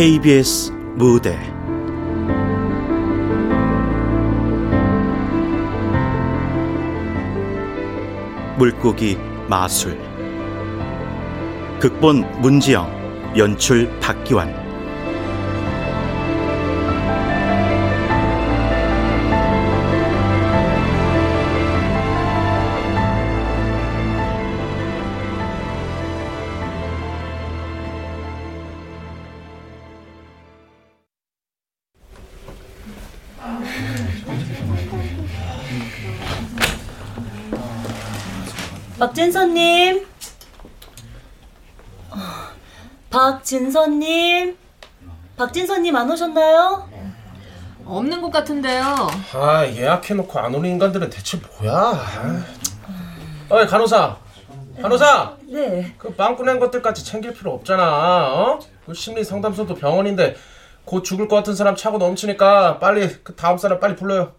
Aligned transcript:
KBS 0.00 0.72
무대. 0.94 1.38
물고기 8.56 9.18
마술. 9.46 9.98
극본 11.80 12.40
문지영 12.40 13.34
연출 13.36 13.90
박기환 14.00 14.69
박진서님. 43.50 44.56
박진서님 45.36 45.96
안 45.96 46.08
오셨나요? 46.08 46.88
없는 47.84 48.22
것 48.22 48.30
같은데요. 48.30 48.84
아 49.34 49.66
예약해놓고 49.66 50.38
안 50.38 50.54
오는 50.54 50.70
인간들은 50.70 51.10
대체 51.10 51.36
뭐야? 51.58 52.44
어이 53.48 53.66
간호사, 53.66 54.16
간호사. 54.80 55.36
네. 55.48 55.92
그 55.98 56.14
빵꾸 56.14 56.44
낸 56.44 56.60
것들까지 56.60 57.04
챙길 57.04 57.34
필요 57.34 57.52
없잖아. 57.54 58.32
어? 58.34 58.60
그 58.86 58.94
심리 58.94 59.24
상담소도 59.24 59.74
병원인데 59.74 60.36
곧 60.84 61.02
죽을 61.02 61.26
것 61.26 61.34
같은 61.34 61.56
사람 61.56 61.74
차고 61.74 61.98
넘치니까 61.98 62.78
빨리 62.78 63.08
그 63.24 63.34
다음 63.34 63.58
사람 63.58 63.80
빨리 63.80 63.96
불러요. 63.96 64.32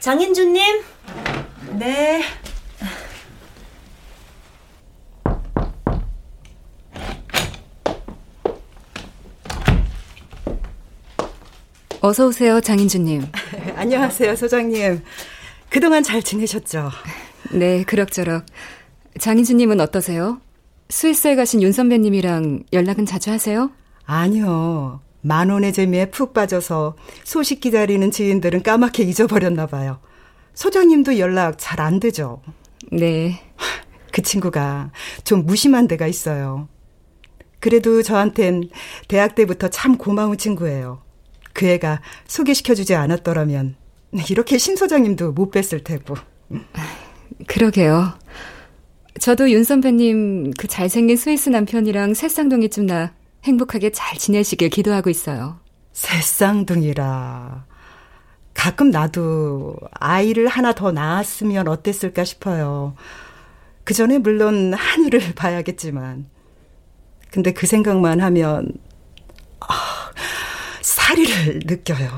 장인주님. 0.00 0.82
네. 1.72 2.22
어서 12.06 12.26
오세요, 12.26 12.60
장인주님. 12.60 13.22
안녕하세요, 13.76 14.36
소장님. 14.36 15.02
그동안 15.70 16.02
잘 16.02 16.22
지내셨죠? 16.22 16.90
네, 17.52 17.82
그럭저럭. 17.84 18.44
장인주님은 19.18 19.80
어떠세요? 19.80 20.38
스위스에 20.90 21.34
가신 21.34 21.62
윤 21.62 21.72
선배님이랑 21.72 22.64
연락은 22.74 23.06
자주 23.06 23.30
하세요? 23.30 23.70
아니요. 24.04 25.00
만 25.22 25.48
원의 25.48 25.72
재미에 25.72 26.10
푹 26.10 26.34
빠져서 26.34 26.94
소식 27.24 27.60
기다리는 27.62 28.10
지인들은 28.10 28.62
까맣게 28.62 29.02
잊어버렸나 29.04 29.64
봐요. 29.66 29.98
소장님도 30.52 31.18
연락 31.18 31.54
잘 31.56 31.80
안 31.80 32.00
되죠? 32.00 32.42
네. 32.92 33.40
그 34.12 34.20
친구가 34.20 34.90
좀 35.24 35.46
무심한 35.46 35.88
데가 35.88 36.06
있어요. 36.06 36.68
그래도 37.60 38.02
저한텐 38.02 38.68
대학 39.08 39.34
때부터 39.34 39.68
참 39.68 39.96
고마운 39.96 40.36
친구예요. 40.36 41.00
그 41.54 41.66
애가 41.66 42.02
소개시켜주지 42.26 42.94
않았더라면 42.94 43.76
이렇게 44.28 44.58
신 44.58 44.76
소장님도 44.76 45.32
못 45.32 45.50
뵀을 45.50 45.82
테고. 45.82 46.16
그러게요. 47.46 48.12
저도 49.20 49.50
윤 49.50 49.64
선배님 49.64 50.52
그 50.58 50.68
잘생긴 50.68 51.16
스위스 51.16 51.48
남편이랑 51.48 52.14
새쌍둥이쯤 52.14 52.86
나 52.86 53.14
행복하게 53.44 53.90
잘 53.90 54.18
지내시길 54.18 54.68
기도하고 54.68 55.08
있어요. 55.08 55.60
새쌍둥이라. 55.92 57.64
가끔 58.54 58.90
나도 58.90 59.76
아이를 59.92 60.48
하나 60.48 60.72
더 60.72 60.92
낳았으면 60.92 61.68
어땠을까 61.68 62.24
싶어요. 62.24 62.94
그 63.84 63.94
전에 63.94 64.18
물론 64.18 64.72
하늘을 64.74 65.34
봐야겠지만. 65.36 66.26
근데 67.30 67.52
그 67.52 67.66
생각만 67.66 68.20
하면, 68.20 68.72
아, 69.60 70.03
사리를 70.84 71.60
느껴요. 71.64 72.10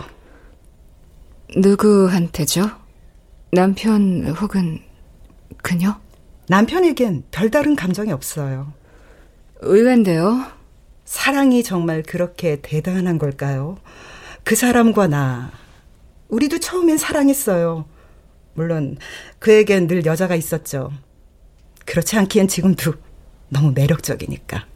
누구한테죠? 1.56 2.68
남편 3.52 4.26
혹은 4.40 4.82
그녀? 5.62 6.00
남편에겐 6.48 7.24
별다른 7.30 7.76
감정이 7.76 8.10
없어요. 8.10 8.72
의외인데요. 9.60 10.46
사랑이 11.04 11.62
정말 11.62 12.02
그렇게 12.02 12.60
대단한 12.60 13.18
걸까요? 13.18 13.78
그 14.42 14.56
사람과 14.56 15.06
나, 15.06 15.52
우리도 16.28 16.58
처음엔 16.58 16.98
사랑했어요. 16.98 17.86
물론 18.54 18.96
그에겐 19.38 19.86
늘 19.86 20.04
여자가 20.04 20.34
있었죠. 20.34 20.92
그렇지 21.84 22.16
않기엔 22.18 22.48
지금도 22.48 22.94
너무 23.48 23.70
매력적이니까. 23.72 24.66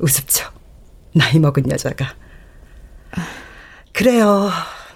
우습죠. 0.00 0.50
나이 1.12 1.38
먹은 1.38 1.70
여자가. 1.70 2.23
그래요. 3.92 4.50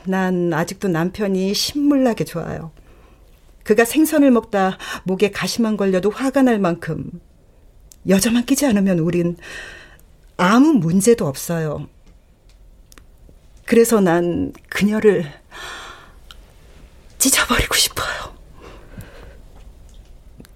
난 0.04 0.52
아직도 0.52 0.88
남편이 0.88 1.54
신물나게 1.54 2.24
좋아요. 2.24 2.72
그가 3.64 3.84
생선을 3.84 4.30
먹다 4.30 4.78
목에 5.04 5.30
가시만 5.30 5.76
걸려도 5.76 6.10
화가 6.10 6.42
날 6.42 6.58
만큼 6.58 7.10
여자만 8.08 8.46
끼지 8.46 8.64
않으면 8.66 8.98
우린 9.00 9.36
아무 10.36 10.72
문제도 10.72 11.26
없어요. 11.26 11.86
그래서 13.66 14.00
난 14.00 14.52
그녀를 14.70 15.30
찢어버리고 17.18 17.74
싶어요. 17.74 18.38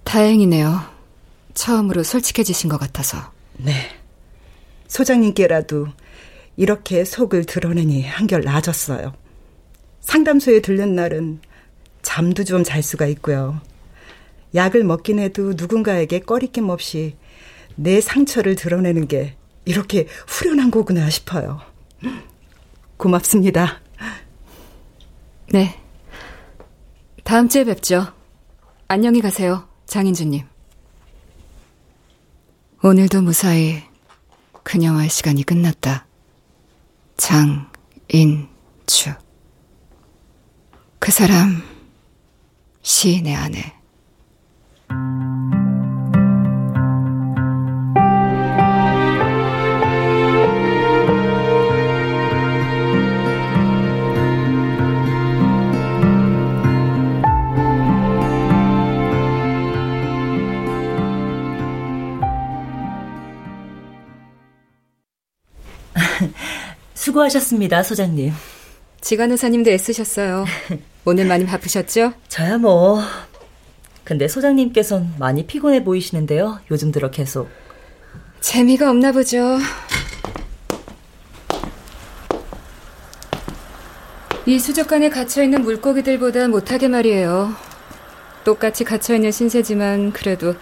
다행이네요. 0.03 0.81
처음으로 1.53 2.01
솔직해지신 2.03 2.69
것 2.69 2.79
같아서. 2.79 3.31
네. 3.57 3.89
소장님께라도 4.87 5.87
이렇게 6.55 7.03
속을 7.03 7.45
드러내니 7.45 8.03
한결 8.03 8.41
나아졌어요. 8.41 9.13
상담소에 10.01 10.61
들른 10.61 10.95
날은 10.95 11.39
잠도 12.01 12.43
좀 12.43 12.63
잘 12.63 12.83
수가 12.83 13.05
있고요. 13.07 13.59
약을 14.53 14.83
먹긴 14.83 15.19
해도 15.19 15.53
누군가에게 15.55 16.19
꺼리낌 16.19 16.69
없이 16.69 17.15
내 17.75 18.01
상처를 18.01 18.55
드러내는 18.55 19.07
게 19.07 19.35
이렇게 19.65 20.07
후련한 20.27 20.69
거구나 20.69 21.09
싶어요. 21.09 21.61
고맙습니다. 22.97 23.81
네. 25.51 25.79
다음 27.23 27.49
주에 27.49 27.63
뵙죠. 27.63 28.13
안녕히 28.87 29.21
가세요, 29.21 29.67
장인주님. 29.85 30.45
오늘도 32.83 33.21
무사히 33.21 33.81
그녀와의 34.63 35.09
시간이 35.09 35.43
끝났다. 35.43 36.05
장인주. 37.17 39.13
그 40.99 41.11
사람, 41.11 41.61
시인의 42.81 43.35
아내. 43.35 43.73
수고하셨습니다, 67.03 67.83
소장님. 67.83 68.31
지간호사님도 69.01 69.69
애쓰셨어요. 69.71 70.45
오늘 71.03 71.25
많이 71.25 71.45
바쁘셨죠? 71.45 72.13
저야 72.29 72.57
뭐. 72.57 73.01
근데 74.05 74.29
소장님께선 74.29 75.15
많이 75.19 75.45
피곤해 75.45 75.83
보이시는데요. 75.83 76.61
요즘 76.71 76.93
들어 76.93 77.11
계속. 77.11 77.49
재미가 78.39 78.89
없나 78.89 79.11
보죠. 79.11 79.57
이 84.45 84.57
수족관에 84.57 85.09
갇혀있는 85.09 85.61
물고기들보다 85.61 86.47
못하게 86.47 86.87
말이에요. 86.87 87.53
똑같이 88.45 88.85
갇혀있는 88.85 89.33
신세지만 89.33 90.13
그래도 90.13 90.55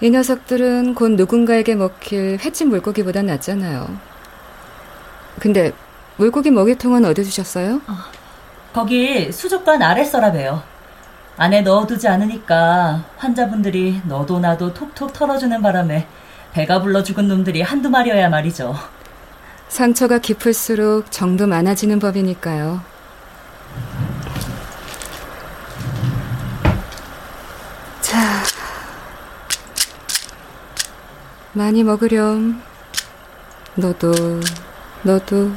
이 0.00 0.08
녀석들은 0.08 0.94
곧 0.94 1.12
누군가에게 1.12 1.74
먹힐 1.74 2.38
횟집 2.40 2.68
물고기보단 2.68 3.26
낫잖아요. 3.26 4.13
근데 5.40 5.72
물고기 6.16 6.50
먹이통은 6.50 7.04
어디 7.04 7.22
두셨어요? 7.24 7.80
거기 8.72 9.30
수족관 9.32 9.82
아래 9.82 10.04
서랍에요. 10.04 10.62
안에 11.36 11.62
넣어두지 11.62 12.06
않으니까 12.06 13.04
환자분들이 13.16 14.00
너도 14.04 14.38
나도 14.38 14.72
톡톡 14.72 15.12
털어주는 15.12 15.60
바람에 15.62 16.06
배가 16.52 16.80
불러 16.80 17.02
죽은 17.02 17.26
놈들이 17.26 17.62
한두 17.62 17.90
마리여야 17.90 18.28
말이죠. 18.28 18.76
상처가 19.68 20.18
깊을수록 20.18 21.10
정도 21.10 21.48
많아지는 21.48 21.98
법이니까요. 21.98 22.80
자, 28.00 28.18
많이 31.52 31.82
먹으렴. 31.82 32.62
너도, 33.76 34.12
너도, 35.04 35.50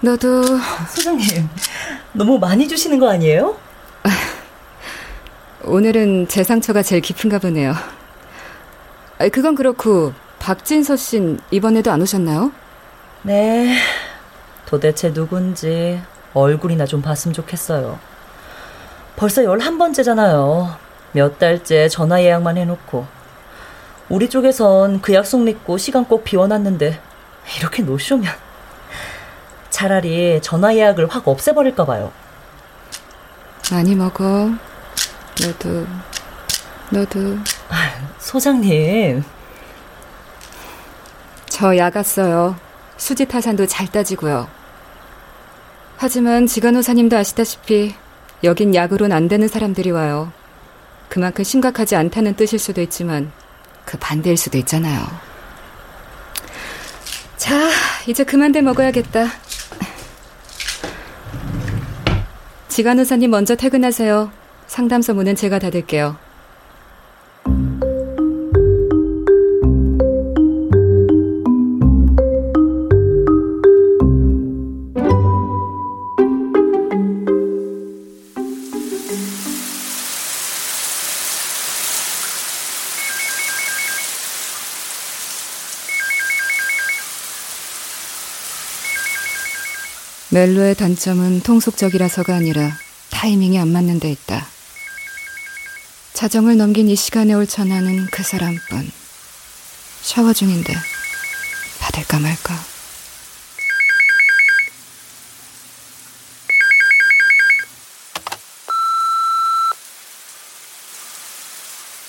너도. 0.00 0.42
소장님, 0.88 1.48
너무 2.12 2.38
많이 2.40 2.66
주시는 2.66 2.98
거 2.98 3.08
아니에요? 3.08 3.56
오늘은 5.62 6.26
제 6.26 6.42
상처가 6.42 6.82
제일 6.82 7.02
깊은가 7.02 7.38
보네요. 7.38 7.72
아, 9.18 9.28
그건 9.28 9.54
그렇고 9.54 10.12
박진서 10.40 10.96
씨는 10.96 11.38
이번에도 11.52 11.92
안 11.92 12.02
오셨나요? 12.02 12.50
네. 13.22 13.78
도대체 14.66 15.12
누군지 15.12 16.00
얼굴이나 16.34 16.84
좀 16.84 17.02
봤으면 17.02 17.32
좋겠어요. 17.32 17.98
벌써 19.14 19.42
11번째잖아요. 19.42 20.74
몇 21.12 21.38
달째 21.38 21.88
전화 21.88 22.20
예약만 22.20 22.56
해놓고. 22.56 23.06
우리 24.08 24.28
쪽에선 24.28 25.00
그 25.00 25.14
약속 25.14 25.42
믿고 25.42 25.78
시간 25.78 26.04
꼭 26.04 26.24
비워놨는데 26.24 27.00
이렇게 27.58 27.82
노쇼면 27.82 28.32
차라리 29.70 30.40
전화 30.42 30.74
예약을 30.74 31.08
확 31.08 31.28
없애버릴까 31.28 31.84
봐요. 31.84 32.12
많이 33.70 33.94
먹어. 33.94 34.50
너도, 35.40 35.86
너도. 36.90 37.38
소장님, 38.18 39.22
저 41.46 41.76
야갔어요. 41.76 42.56
수지 42.96 43.26
타산도 43.26 43.66
잘 43.66 43.86
따지고요. 43.86 44.48
하지만 45.96 46.46
지간 46.46 46.76
호사님도 46.76 47.16
아시다시피 47.16 47.94
여긴 48.44 48.74
약으론 48.74 49.12
안 49.12 49.28
되는 49.28 49.48
사람들이 49.48 49.90
와요. 49.90 50.32
그만큼 51.08 51.44
심각하지 51.44 51.96
않다는 51.96 52.34
뜻일 52.34 52.58
수도 52.58 52.80
있지만 52.82 53.32
그 53.84 53.96
반대일 53.98 54.36
수도 54.36 54.58
있잖아요. 54.58 55.02
자, 57.36 57.70
이제 58.06 58.24
그만들 58.24 58.62
먹어야겠다. 58.62 59.26
지간호사님 62.68 63.30
먼저 63.30 63.54
퇴근하세요. 63.54 64.30
상담소 64.66 65.14
문은 65.14 65.34
제가 65.34 65.58
닫을게요. 65.58 66.25
멜로의 90.36 90.74
단점은 90.74 91.40
통속적이라서가 91.40 92.34
아니라 92.34 92.78
타이밍이 93.08 93.58
안 93.58 93.68
맞는 93.68 94.00
데 94.00 94.10
있다. 94.10 94.46
자정을 96.12 96.58
넘긴 96.58 96.90
이 96.90 96.94
시간에 96.94 97.32
올 97.32 97.46
전화는 97.46 98.08
그 98.10 98.22
사람뿐. 98.22 98.92
샤워 100.02 100.34
중인데 100.34 100.74
받을까 101.80 102.18
말까. 102.18 102.54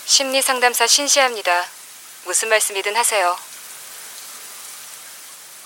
심리 0.05 0.41
상담사 0.41 0.85
신시합니다. 0.85 1.63
무슨 2.25 2.49
말씀이든 2.49 2.93
하세요. 2.93 3.56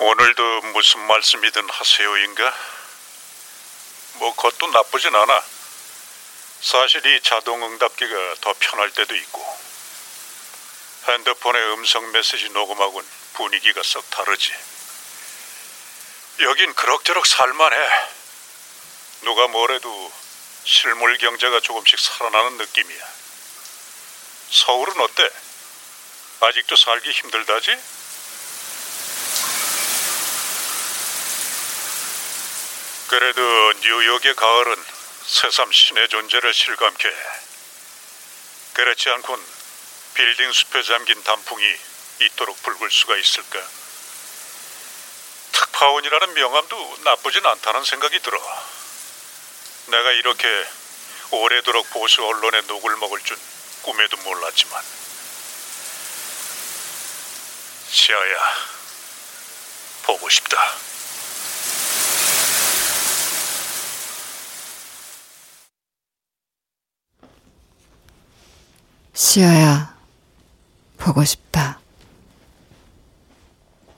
오늘도 0.04 0.62
무슨 0.74 1.00
말씀이든 1.02 1.70
하세요인가? 1.70 2.56
뭐 4.14 4.36
그것도 4.36 4.66
나쁘진 4.72 5.16
않아. 5.16 5.44
사실 6.60 7.06
이 7.06 7.22
자동응답기가 7.22 8.36
더 8.42 8.56
편할 8.60 8.90
때도 8.90 9.16
있고 9.16 9.60
핸드폰의 11.08 11.74
음성 11.74 12.12
메시지 12.14 12.50
녹음하고는 12.50 13.08
분위기가 13.34 13.84
썩 13.84 14.10
다르지. 14.10 14.52
여긴 16.40 16.74
그럭저럭 16.74 17.24
살만해. 17.28 17.78
누가 19.22 19.48
뭐래도 19.50 20.12
실물 20.64 21.16
경제가 21.20 21.60
조금씩 21.60 22.00
살아나는 22.00 22.58
느낌이야. 22.58 23.08
서울은 24.50 25.00
어때? 25.00 25.30
아직도 26.40 26.76
살기 26.76 27.12
힘들다지? 27.12 28.01
그래도 33.12 33.42
뉴욕의 33.82 34.36
가을은 34.36 34.86
새삼 35.26 35.70
신의 35.70 36.08
존재를 36.08 36.54
실감케 36.54 37.10
해. 37.10 37.14
그렇지 38.72 39.10
않곤 39.10 39.38
빌딩 40.14 40.50
숲에 40.54 40.82
잠긴 40.84 41.22
단풍이 41.22 41.62
이토록 42.22 42.64
붉을 42.64 42.90
수가 42.90 43.18
있을까? 43.18 43.62
특파원이라는 45.52 46.34
명함도 46.36 47.00
나쁘진 47.04 47.46
않다는 47.46 47.84
생각이 47.84 48.18
들어. 48.22 48.40
내가 49.88 50.12
이렇게 50.12 50.48
오래도록 51.32 51.90
보수 51.90 52.24
언론의 52.26 52.64
녹을 52.68 52.96
먹을 52.96 53.20
줄 53.26 53.38
꿈에도 53.82 54.16
몰랐지만. 54.16 54.82
시아야, 57.90 58.56
보고 60.04 60.30
싶다. 60.30 60.91
시아야, 69.14 69.94
보고 70.98 71.24
싶다. 71.24 71.80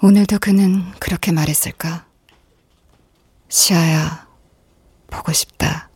오늘도 0.01 0.39
그는 0.39 0.91
그렇게 0.99 1.31
말했을까? 1.31 2.05
시아야, 3.47 4.27
보고 5.07 5.31
싶다. 5.31 5.89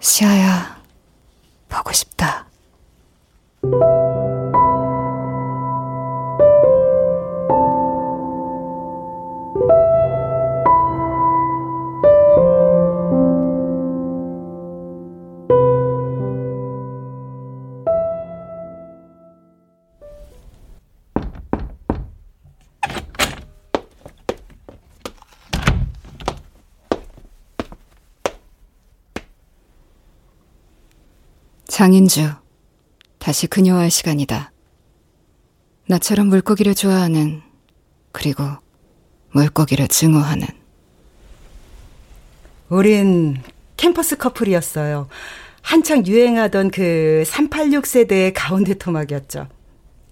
시아야, 0.00 0.82
보고 1.68 1.92
싶다. 1.92 2.46
장인주, 31.78 32.28
다시 33.20 33.46
그녀와의 33.46 33.90
시간이다. 33.90 34.50
나처럼 35.86 36.26
물고기를 36.26 36.74
좋아하는, 36.74 37.40
그리고 38.10 38.42
물고기를 39.30 39.86
증오하는. 39.86 40.48
우린 42.68 43.40
캠퍼스 43.76 44.16
커플이었어요. 44.16 45.08
한창 45.62 46.04
유행하던 46.04 46.72
그 46.72 47.22
386 47.24 47.86
세대의 47.86 48.32
가운데 48.32 48.74
토막이었죠. 48.74 49.46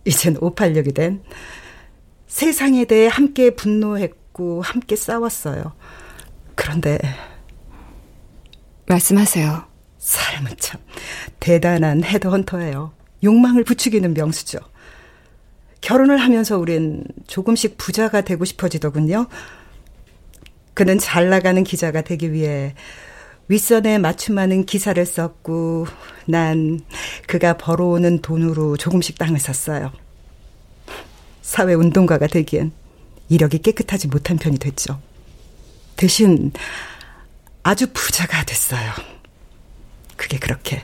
이젠 0.04 0.34
586이 0.34 0.94
된. 0.94 1.24
세상에 2.28 2.84
대해 2.84 3.08
함께 3.08 3.50
분노했고 3.50 4.62
함께 4.62 4.94
싸웠어요. 4.94 5.74
그런데 6.54 7.00
말씀하세요. 8.86 9.75
사람은 10.06 10.52
참 10.60 10.80
대단한 11.40 12.04
헤드헌터예요. 12.04 12.92
욕망을 13.24 13.64
부추기는 13.64 14.14
명수죠. 14.14 14.60
결혼을 15.80 16.18
하면서 16.18 16.56
우린 16.56 17.02
조금씩 17.26 17.76
부자가 17.76 18.20
되고 18.20 18.44
싶어지더군요. 18.44 19.26
그는 20.74 21.00
잘 21.00 21.28
나가는 21.28 21.62
기자가 21.64 22.02
되기 22.02 22.32
위해 22.32 22.74
윗선에 23.48 23.98
맞춤하는 23.98 24.64
기사를 24.64 25.04
썼고 25.04 25.88
난 26.26 26.80
그가 27.26 27.56
벌어오는 27.56 28.22
돈으로 28.22 28.76
조금씩 28.76 29.18
땅을 29.18 29.40
샀어요. 29.40 29.92
사회 31.42 31.74
운동가가 31.74 32.28
되기엔 32.28 32.70
이력이 33.28 33.58
깨끗하지 33.58 34.06
못한 34.06 34.38
편이 34.38 34.58
됐죠. 34.58 35.00
대신 35.96 36.52
아주 37.64 37.88
부자가 37.92 38.44
됐어요. 38.44 39.15
그게 40.16 40.38
그렇게 40.38 40.82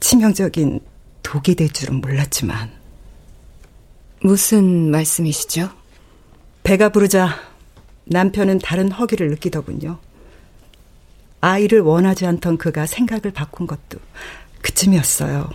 치명적인 0.00 0.80
독이 1.22 1.54
될 1.54 1.70
줄은 1.70 2.00
몰랐지만. 2.00 2.70
무슨 4.20 4.90
말씀이시죠? 4.90 5.70
배가 6.62 6.90
부르자 6.90 7.36
남편은 8.04 8.58
다른 8.58 8.90
허기를 8.90 9.28
느끼더군요. 9.28 9.98
아이를 11.40 11.80
원하지 11.80 12.26
않던 12.26 12.58
그가 12.58 12.86
생각을 12.86 13.32
바꾼 13.32 13.66
것도 13.66 13.98
그쯤이었어요. 14.62 15.50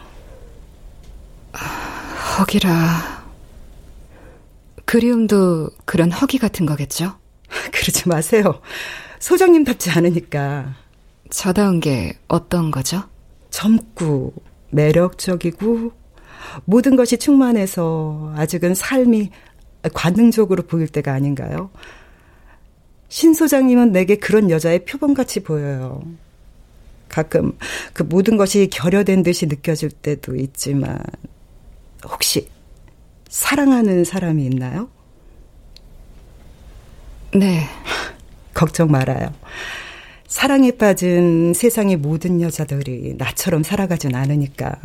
허기라. 2.37 3.25
그리움도 4.85 5.69
그런 5.85 6.11
허기 6.11 6.37
같은 6.37 6.65
거겠죠? 6.65 7.17
그러지 7.71 8.07
마세요. 8.07 8.61
소장님답지 9.19 9.89
않으니까. 9.91 10.75
저다운 11.29 11.79
게 11.79 12.17
어떤 12.27 12.71
거죠? 12.71 13.03
젊고 13.49 14.33
매력적이고 14.71 15.91
모든 16.65 16.95
것이 16.95 17.17
충만해서 17.17 18.33
아직은 18.35 18.75
삶이 18.75 19.31
관능적으로 19.93 20.63
보일 20.63 20.87
때가 20.87 21.13
아닌가요? 21.13 21.69
신 23.09 23.33
소장님은 23.33 23.91
내게 23.91 24.17
그런 24.17 24.49
여자의 24.49 24.85
표본같이 24.85 25.41
보여요. 25.41 26.03
가끔 27.09 27.57
그 27.93 28.03
모든 28.03 28.35
것이 28.37 28.67
결여된 28.69 29.23
듯이 29.23 29.45
느껴질 29.45 29.91
때도 29.91 30.35
있지만 30.35 30.99
혹시 32.03 32.49
사랑하는 33.29 34.03
사람이 34.03 34.45
있나요? 34.45 34.89
네. 37.33 37.65
걱정 38.53 38.89
말아요. 38.91 39.33
사랑에 40.27 40.71
빠진 40.71 41.53
세상의 41.53 41.95
모든 41.97 42.41
여자들이 42.41 43.15
나처럼 43.17 43.63
살아가진 43.63 44.13
않으니까. 44.13 44.77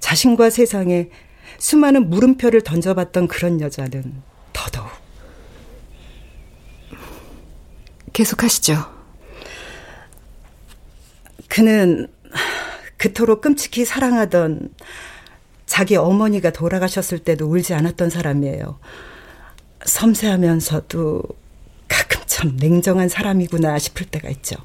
자신과 0.00 0.50
세상에 0.50 1.10
수많은 1.58 2.10
물음표를 2.10 2.62
던져봤던 2.62 3.28
그런 3.28 3.60
여자는 3.60 4.22
더더욱. 4.52 4.90
계속하시죠. 8.12 8.96
그는 11.48 12.08
그토록 12.96 13.42
끔찍히 13.42 13.84
사랑하던 13.84 14.74
자기 15.66 15.96
어머니가 15.96 16.50
돌아가셨을 16.50 17.20
때도 17.20 17.46
울지 17.46 17.74
않았던 17.74 18.10
사람이에요. 18.10 18.78
섬세하면서도 19.84 21.22
참 22.36 22.54
냉정한 22.54 23.08
사람이구나 23.08 23.78
싶을 23.78 24.04
때가 24.08 24.28
있죠. 24.28 24.56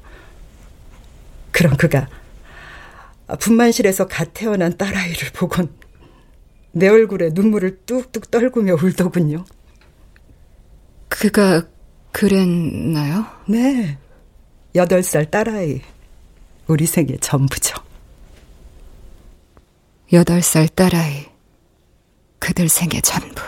그럼 1.52 1.74
그가 1.78 2.06
분만실에서 3.40 4.08
갓 4.08 4.34
태어난 4.34 4.76
딸아이를 4.76 5.30
보곤 5.32 5.74
내 6.72 6.88
얼굴에 6.88 7.30
눈물을 7.32 7.86
뚝뚝 7.86 8.30
떨구며 8.30 8.74
울더군요. 8.74 9.46
그가 11.08 11.66
그랬나요? 12.10 13.24
네. 13.48 13.96
여덟 14.74 15.02
살 15.02 15.30
딸아이. 15.30 15.80
우리 16.66 16.84
생애 16.84 17.16
전부죠. 17.16 17.74
여덟 20.12 20.42
살 20.42 20.68
딸아이. 20.68 21.24
그들 22.38 22.68
생애 22.68 23.00
전부. 23.00 23.40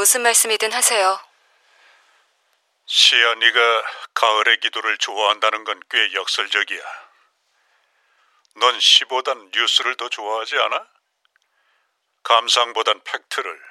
무슨 0.00 0.22
말씀이든 0.22 0.72
하세요. 0.72 1.20
시안이가 2.86 3.84
가을의 4.14 4.58
기도를 4.60 4.96
좋아한다는 4.96 5.64
건 5.64 5.78
꽤 5.90 6.14
역설적이야. 6.14 6.82
넌 8.56 8.80
시보단 8.80 9.50
뉴스를 9.52 9.98
더 9.98 10.08
좋아하지 10.08 10.56
않아? 10.56 10.88
감상보단 12.22 13.04
팩트를, 13.04 13.62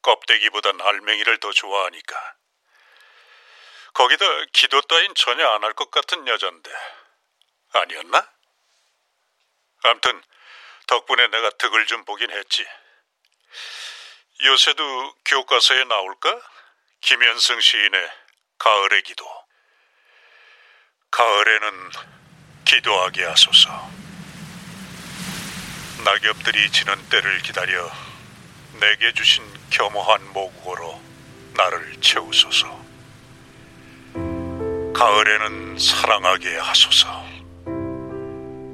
껍데기보단 0.00 0.80
알맹이를 0.80 1.40
더 1.40 1.52
좋아하니까. 1.52 2.34
거기다 3.92 4.24
기도 4.54 4.80
따윈 4.80 5.14
전혀 5.14 5.46
안 5.46 5.62
할 5.62 5.74
것 5.74 5.90
같은 5.90 6.26
여잔데 6.26 6.70
아니었나? 7.74 8.32
암튼 9.82 10.22
덕분에 10.86 11.26
내가 11.28 11.50
득을 11.50 11.84
좀 11.84 12.06
보긴 12.06 12.30
했지. 12.30 12.66
요새도 14.42 15.14
교과서에 15.26 15.84
나올까? 15.84 16.40
김현승 17.02 17.60
시인의 17.60 18.10
가을의 18.58 19.02
기도. 19.02 19.26
가을에는 21.10 21.90
기도하게 22.64 23.24
하소서. 23.24 23.90
낙엽들이 26.04 26.72
지는 26.72 27.08
때를 27.10 27.38
기다려 27.40 27.90
내게 28.80 29.12
주신 29.12 29.44
겸허한 29.68 30.32
모국어로 30.32 30.98
나를 31.56 32.00
채우소서. 32.00 32.68
가을에는 34.94 35.78
사랑하게 35.78 36.56
하소서. 36.56 37.26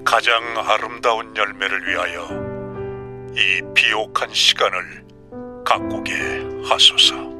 가장 0.05 0.59
아름다운 0.71 1.37
열매를 1.37 1.89
위하여 1.89 2.29
이 3.35 3.63
비옥한 3.75 4.33
시간을 4.33 5.06
가꾸게 5.67 6.13
하소서. 6.65 7.36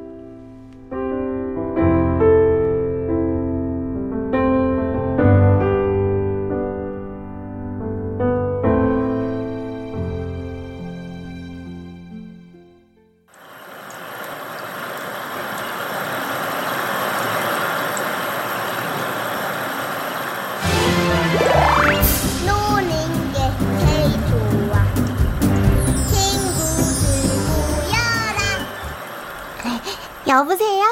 여보세요? 30.37 30.83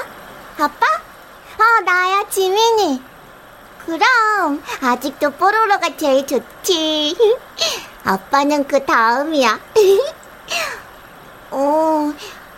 아빠? 0.57 0.87
어, 1.59 1.81
나야, 1.85 2.27
지민이. 2.29 2.99
그럼, 3.85 4.63
아직도 4.81 5.29
뽀로로가 5.33 5.95
제일 5.97 6.25
좋지. 6.25 7.15
아빠는 8.03 8.67
그 8.67 8.83
다음이야. 8.83 9.59
어, 11.51 12.13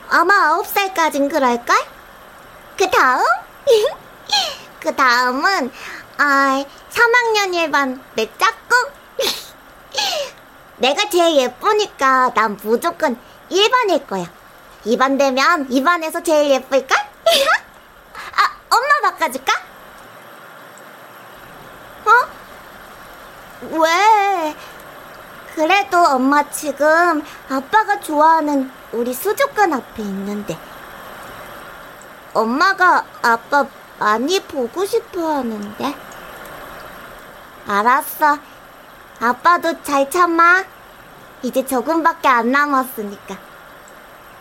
아마 0.07 0.47
아홉 0.47 0.65
살까진 0.65 1.27
그럴걸? 1.27 1.75
그 2.77 2.89
다음? 2.89 3.21
그 4.79 4.95
다음은, 4.95 5.69
아, 6.17 6.63
3학년 6.89 7.69
1반 7.69 7.99
내 8.15 8.29
짝꿍? 8.37 8.91
내가 10.77 11.09
제일 11.09 11.35
예쁘니까 11.35 12.31
난 12.33 12.57
무조건 12.63 13.19
1반일 13.51 14.07
거야. 14.07 14.36
2반 14.87 15.19
되면 15.19 15.67
2반에서 15.67 16.23
제일 16.23 16.51
예쁠까? 16.51 16.95
아, 16.95 18.75
엄마 18.75 19.11
바꿔줄까? 19.11 19.53
어? 22.05 22.27
왜? 23.79 24.55
그래도 25.55 25.97
엄마 25.97 26.49
지금 26.49 27.21
아빠가 27.49 27.99
좋아하는 27.99 28.71
우리 28.93 29.13
수족관 29.13 29.73
앞에 29.73 30.03
있는데. 30.03 30.57
엄마가 32.33 33.03
아빠 33.21 33.65
많이 33.99 34.39
보고 34.39 34.85
싶어 34.85 35.37
하는데. 35.37 35.95
알았어. 37.67 38.37
아빠도 39.19 39.81
잘 39.83 40.09
참아. 40.09 40.63
이제 41.41 41.65
조금밖에 41.65 42.27
안 42.27 42.51
남았으니까. 42.51 43.46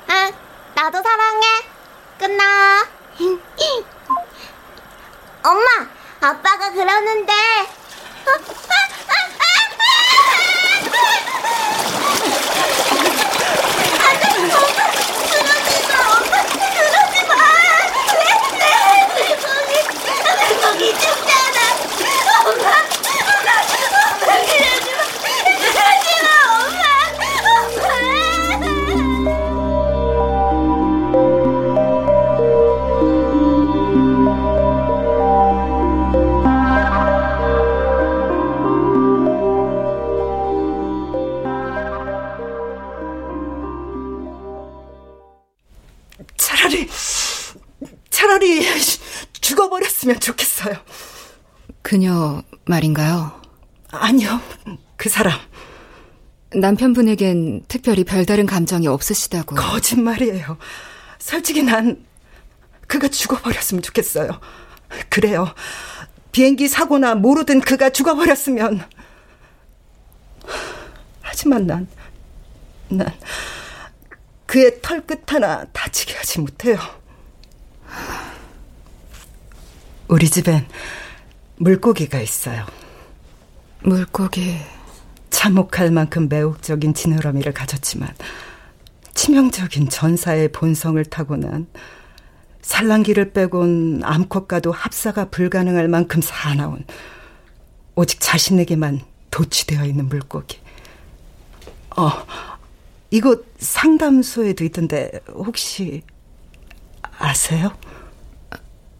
응, 0.08 0.32
나도 0.74 1.02
사랑해. 1.02 1.46
끝나. 2.18 2.86
엄마, 5.42 5.66
아빠가 6.20 6.70
그러는데. 6.72 7.32
엄마, 22.46 22.95
말인가요? 52.66 53.40
아니요, 53.90 54.40
그 54.96 55.08
사람 55.08 55.38
남편분에겐 56.54 57.64
특별히 57.68 58.04
별다른 58.04 58.46
감정이 58.46 58.86
없으시다고. 58.86 59.56
거짓말이에요. 59.56 60.58
솔직히 61.18 61.62
난 61.62 62.04
그가 62.86 63.08
죽어버렸으면 63.08 63.82
좋겠어요. 63.82 64.40
그래요. 65.08 65.54
비행기 66.32 66.68
사고나 66.68 67.14
모르든 67.14 67.60
그가 67.60 67.90
죽어버렸으면. 67.90 68.84
하지만 71.22 71.66
난, 71.66 71.88
난 72.88 73.12
그의 74.46 74.80
털끝 74.80 75.32
하나 75.32 75.64
다치게 75.72 76.14
하지 76.14 76.40
못해요. 76.40 76.78
우리 80.08 80.30
집엔 80.30 80.66
물고기가 81.56 82.20
있어요. 82.20 82.64
물고기. 83.82 84.56
참혹할 85.30 85.90
만큼 85.90 86.28
매혹적인 86.28 86.94
지느러미를 86.94 87.52
가졌지만 87.52 88.08
치명적인 89.14 89.88
전사의 89.88 90.50
본성을 90.52 91.04
타고난 91.06 91.66
산란기를 92.62 93.32
빼곤 93.32 94.00
암컷 94.02 94.48
과도 94.48 94.72
합사가 94.72 95.28
불가능할 95.30 95.88
만큼 95.88 96.20
사나운 96.22 96.84
오직 97.94 98.20
자신에게만 98.20 99.00
도취되어 99.30 99.84
있는 99.84 100.08
물고기. 100.08 100.58
어, 101.96 102.10
이곳 103.10 103.46
상담소에도 103.58 104.64
있던데 104.64 105.12
혹시 105.28 106.02
아세요? 107.18 107.72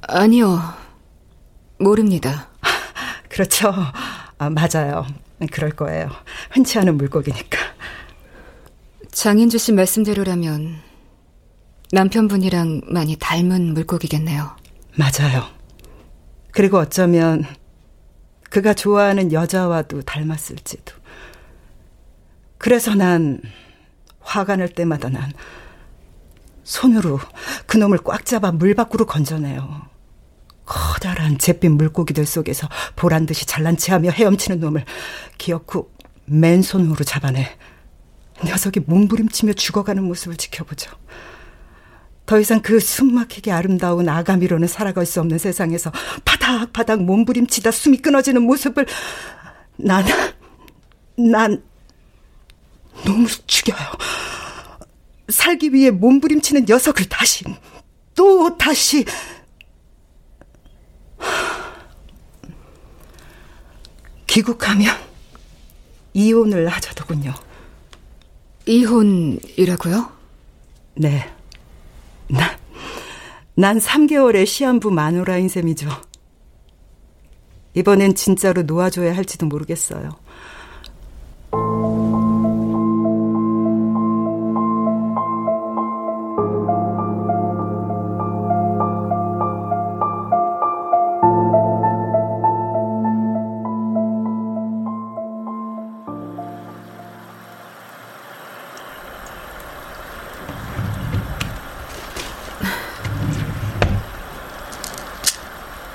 아니요. 0.03 0.86
모릅니다. 1.79 2.49
그렇죠. 3.29 3.73
아, 4.39 4.51
맞아요. 4.51 5.07
그럴 5.53 5.71
거예요. 5.71 6.11
흔치 6.51 6.79
않은 6.79 6.97
물고기니까. 6.97 7.59
장인주 9.11 9.59
씨 9.59 9.73
말씀대로라면 9.73 10.77
남편분이랑 11.93 12.83
많이 12.89 13.17
닮은 13.17 13.75
물고기겠네요. 13.75 14.57
맞아요. 14.97 15.45
그리고 16.53 16.79
어쩌면 16.79 17.45
그가 18.51 18.75
좋아하는 18.75 19.33
여자와도 19.33 20.03
닮았을지도. 20.03 20.95
그래서 22.59 22.95
난 22.95 23.41
화가 24.21 24.57
날 24.57 24.69
때마다 24.69 25.09
난 25.09 25.33
손으로 26.65 27.21
그놈을 27.67 27.99
꽉 28.05 28.25
잡아 28.25 28.51
물 28.53 28.75
밖으로 28.75 29.07
건져내요. 29.07 29.87
커다란 30.67 31.39
잿빛 31.39 31.71
물고기들 31.71 32.27
속에서 32.27 32.69
보란 32.97 33.25
듯이 33.25 33.47
잘난 33.47 33.77
체하며 33.77 34.11
헤엄치는 34.11 34.61
놈을 34.61 34.85
기어코 35.39 35.91
맨손으로 36.27 37.05
잡아내 37.05 37.57
녀석이 38.45 38.81
몸부림치며 38.81 39.55
죽어가는 39.55 40.03
모습을 40.03 40.37
지켜보죠. 40.37 40.91
더 42.27 42.41
이상 42.41 42.61
그 42.61 42.81
숨막히게 42.81 43.53
아름다운 43.53 44.09
아가미로는 44.09 44.67
살아갈 44.67 45.07
수 45.07 45.21
없는 45.21 45.39
세상에서 45.39 45.93
바닥바닥 46.25 47.03
몸부림치다 47.03 47.71
숨이 47.71 47.99
끊어지는 47.99 48.43
모습을 48.43 48.87
난, 49.77 50.05
난 51.17 51.63
너무 53.05 53.29
죽여요. 53.47 53.79
살기 55.29 55.73
위해 55.73 55.91
몸부림치는 55.91 56.67
녀석을 56.69 57.09
다시, 57.09 57.45
또 58.15 58.57
다시, 58.59 59.05
귀국하면 64.27 64.95
이혼을 66.13 66.69
하자더군요. 66.69 67.33
이혼이라고요? 68.67 70.13
네. 70.97 71.33
난, 72.29 72.59
난 73.55 73.79
3개월의 73.79 74.47
시한부 74.47 74.91
마누라인 74.91 75.49
셈이죠. 75.49 75.89
이번엔 77.75 78.15
진짜로 78.15 78.63
놓아줘야 78.63 79.15
할지도 79.15 79.47
모르겠어요. 79.47 80.26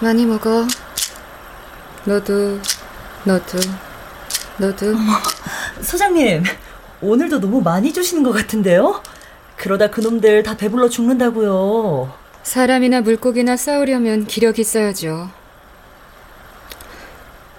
많이 0.01 0.25
먹어. 0.25 0.65
너도, 2.05 2.59
너도, 3.23 3.59
너도. 4.57 4.95
소장님, 5.81 6.43
오늘도 7.01 7.39
너무 7.39 7.61
많이 7.61 7.93
주시는 7.93 8.23
것 8.23 8.31
같은데요? 8.31 9.01
그러다 9.57 9.91
그놈들 9.91 10.41
다 10.41 10.57
배불러 10.57 10.89
죽는다고요. 10.89 12.11
사람이나 12.41 13.01
물고기나 13.01 13.55
싸우려면 13.55 14.25
기력이 14.25 14.61
있어야죠. 14.61 15.29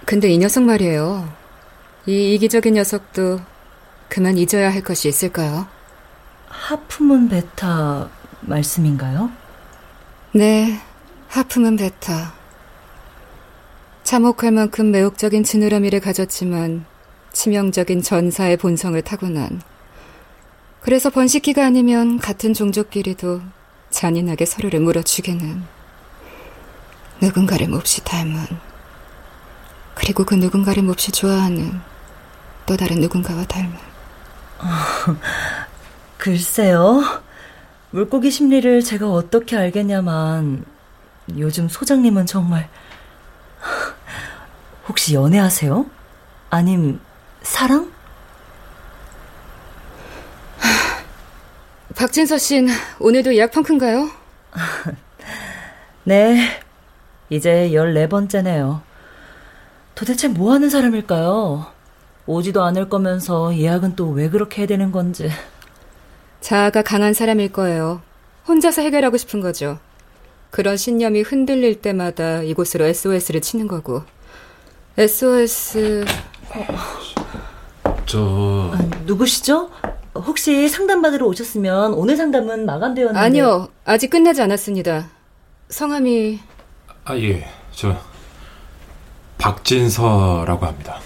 근데 0.05 0.29
이 0.29 0.39
녀석 0.39 0.65
말이에요. 0.65 1.33
이 2.07 2.35
이기적인 2.35 2.75
녀석도 2.75 3.41
그만 4.09 4.37
잊어야 4.37 4.73
할 4.73 4.83
것이 4.83 5.09
있을까요? 5.09 5.69
하프문 6.49 7.29
베타 7.29 8.09
말씀인가요? 8.41 9.31
네, 10.33 10.81
하품은 11.33 11.77
베타. 11.77 12.35
참혹할 14.03 14.53
만큼 14.53 14.91
매혹적인 14.91 15.45
지느러미를 15.45 15.99
가졌지만 15.99 16.85
치명적인 17.33 18.03
전사의 18.03 18.59
본성을 18.59 19.01
타고난. 19.01 19.63
그래서 20.83 21.09
번식기가 21.09 21.65
아니면 21.65 22.19
같은 22.19 22.53
종족끼리도 22.53 23.41
잔인하게 23.89 24.45
서로를 24.45 24.81
물어 24.81 25.01
죽이는 25.01 25.63
누군가를 27.23 27.67
몹시 27.69 28.05
닮은 28.05 28.39
그리고 29.95 30.25
그 30.25 30.35
누군가를 30.35 30.83
몹시 30.83 31.13
좋아하는 31.13 31.81
또 32.67 32.77
다른 32.77 33.01
누군가와 33.01 33.45
닮은 33.45 33.73
글쎄요. 36.19 37.03
물고기 37.91 38.31
심리를 38.31 38.83
제가 38.83 39.11
어떻게 39.11 39.57
알겠냐만 39.57 40.71
요즘 41.37 41.69
소장님은 41.69 42.27
정말 42.27 42.69
혹시 44.89 45.15
연애하세요? 45.15 45.87
아님 46.51 47.01
사랑? 47.43 47.91
박진서 51.97 52.39
씨는 52.39 52.73
오늘도 52.99 53.35
예약 53.37 53.53
펑크인가요? 53.53 54.11
네. 56.05 56.61
이제 57.31 57.71
14번째네요. 57.73 58.81
도대체 59.95 60.29
뭐 60.29 60.53
하는 60.53 60.69
사람일까요? 60.69 61.67
오지도 62.27 62.63
않을 62.65 62.89
거면서 62.89 63.57
예약은 63.57 63.97
또 63.97 64.11
왜 64.11 64.29
그렇게 64.29 64.63
해야 64.63 64.67
되는 64.67 64.93
건지. 64.93 65.31
자아가 66.41 66.83
강한 66.83 67.15
사람일 67.15 67.53
거예요. 67.53 68.03
혼자서 68.49 68.83
해결하고 68.83 69.17
싶은 69.17 69.41
거죠. 69.41 69.79
그런 70.53 70.77
신념이 70.77 71.23
흔들릴 71.23 71.81
때마다 71.81 72.43
이곳으로 72.43 72.85
SOS를 72.85 73.41
치는 73.41 73.67
거고. 73.67 74.03
SOS. 74.99 76.05
저. 78.05 78.71
아, 78.75 78.79
누구시죠? 79.07 79.71
혹시 80.15 80.69
상담받으러 80.69 81.27
오셨으면 81.27 81.95
오늘 81.95 82.19
상담은 82.19 82.67
마감되었는데. 82.67 83.19
아니요. 83.19 83.69
아직 83.87 84.11
끝나지 84.11 84.43
않았습니다. 84.43 85.09
성함이. 85.71 86.39
아, 87.07 87.17
예. 87.17 87.49
저. 87.71 87.97
박진서라고 89.39 90.67
합니다. 90.67 91.01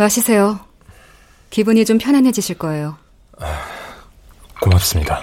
마시세요. 0.00 0.58
기분이 1.50 1.84
좀 1.84 1.98
편안해지실 1.98 2.56
거예요. 2.56 2.96
고맙습니다. 4.58 5.22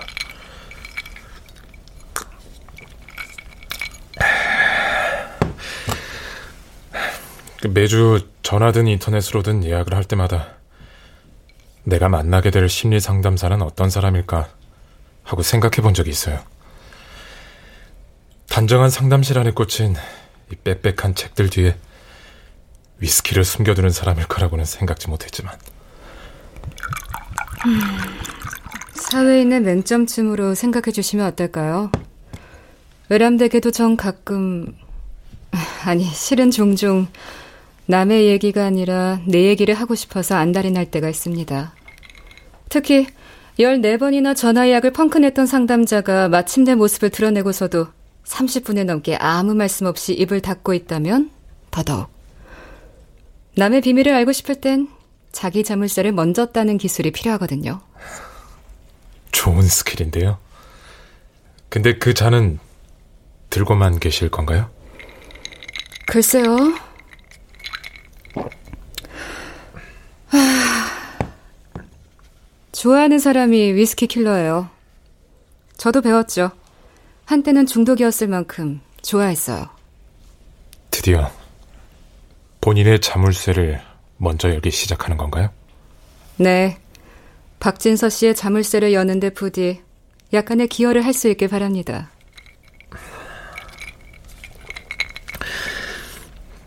매주 7.70 8.28
전화든 8.44 8.86
인터넷으로든 8.86 9.64
예약을 9.64 9.96
할 9.96 10.04
때마다 10.04 10.50
내가 11.84 12.08
만나게 12.08 12.52
될 12.52 12.70
심리 12.70 13.00
상담사는 13.00 13.60
어떤 13.64 13.90
사람일까 13.90 14.48
하고 15.24 15.42
생각해 15.42 15.82
본 15.82 15.96
적이 15.96 16.12
있어요. 16.12 16.40
단정한 18.48 18.92
상담실 18.92 19.40
안에 19.40 19.52
꽂힌 19.52 19.96
이 20.52 20.56
빽빽한 20.56 21.16
책들 21.16 21.50
뒤에 21.50 21.76
위스키를 23.00 23.44
숨겨두는 23.44 23.90
사람일 23.90 24.28
거라고는 24.28 24.66
생각지 24.66 25.10
못했지만. 25.10 25.56
음, 27.66 27.80
있는 29.40 29.64
맹점쯤으로 29.64 30.56
생각해 30.56 30.92
주시면 30.92 31.26
어떨까요? 31.28 31.92
외람되게도 33.10 33.72
전 33.72 33.96
가끔, 33.96 34.76
아니, 35.86 36.04
실은 36.04 36.52
종종 36.52 37.08
남의 37.86 38.28
얘기가 38.28 38.66
아니라 38.66 39.22
내 39.26 39.46
얘기를 39.46 39.74
하고 39.74 39.96
싶어서 39.96 40.36
안달이 40.36 40.72
날 40.72 40.92
때가 40.92 41.08
있습니다. 41.10 41.74
특히 42.70 43.08
14번이나 43.60 44.36
전화 44.36 44.68
예약을 44.68 44.92
펑크냈던 44.92 45.48
상담자가 45.48 46.28
마침 46.28 46.66
내 46.66 46.76
모습을 46.76 47.10
드러내고서도 47.10 47.88
30분에 48.26 48.84
넘게 48.84 49.16
아무 49.16 49.56
말씀 49.56 49.86
없이 49.86 50.14
입을 50.14 50.42
닫고 50.42 50.74
있다면 50.74 51.32
더더욱. 51.72 52.17
남의 53.58 53.82
비밀을 53.82 54.14
알고 54.14 54.32
싶을 54.34 54.62
땐 54.62 54.88
자기 55.32 55.64
자물쇠를 55.64 56.12
먼저 56.12 56.46
따는 56.46 56.78
기술이 56.78 57.12
필요하거든요. 57.12 57.82
좋은 59.32 59.64
스킬인데요. 59.64 60.38
근데 61.68 61.98
그 61.98 62.14
잔은 62.14 62.60
들고만 63.50 64.00
계실 64.00 64.30
건가요? 64.30 64.70
글쎄요. 66.06 66.56
좋아하는 72.72 73.18
사람이 73.18 73.74
위스키 73.74 74.06
킬러예요. 74.06 74.70
저도 75.78 76.02
배웠죠. 76.02 76.52
한때는 77.26 77.66
중독이었을 77.66 78.28
만큼 78.28 78.82
좋아했어요. 79.02 79.68
드디어 80.92 81.32
본인의 82.68 83.00
자물쇠를 83.00 83.80
먼저 84.18 84.50
열기 84.50 84.72
시작하는 84.72 85.16
건가요? 85.16 85.50
네. 86.36 86.78
박진서 87.60 88.10
씨의 88.10 88.36
자물쇠를 88.36 88.92
여는데 88.92 89.30
부디 89.30 89.82
약간의 90.34 90.68
기여를 90.68 91.06
할 91.06 91.14
수 91.14 91.30
있길 91.30 91.48
바랍니다. 91.48 92.12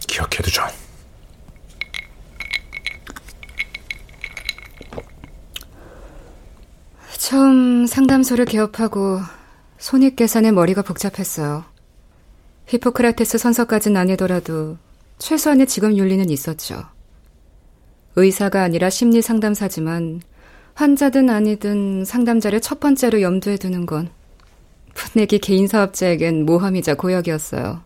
기억해두죠. 0.08 0.62
처음 7.18 7.84
상담소를 7.84 8.46
개업하고 8.46 9.20
손익 9.76 10.16
계산에 10.16 10.50
머리가 10.50 10.80
복잡했어요. 10.80 11.66
히포크라테스 12.68 13.36
선서까진 13.36 13.98
아니더라도 13.98 14.78
최소한의 15.20 15.66
직업 15.66 15.96
윤리는 15.96 16.28
있었죠. 16.30 16.82
의사가 18.16 18.62
아니라 18.62 18.90
심리 18.90 19.22
상담사지만 19.22 20.22
환자든 20.74 21.30
아니든 21.30 22.04
상담자를 22.04 22.60
첫 22.60 22.80
번째로 22.80 23.20
염두에 23.22 23.56
두는 23.56 23.86
건 23.86 24.10
풋내기 24.94 25.38
개인 25.38 25.68
사업자에겐 25.68 26.46
모험이자 26.46 26.94
고역이었어요. 26.94 27.82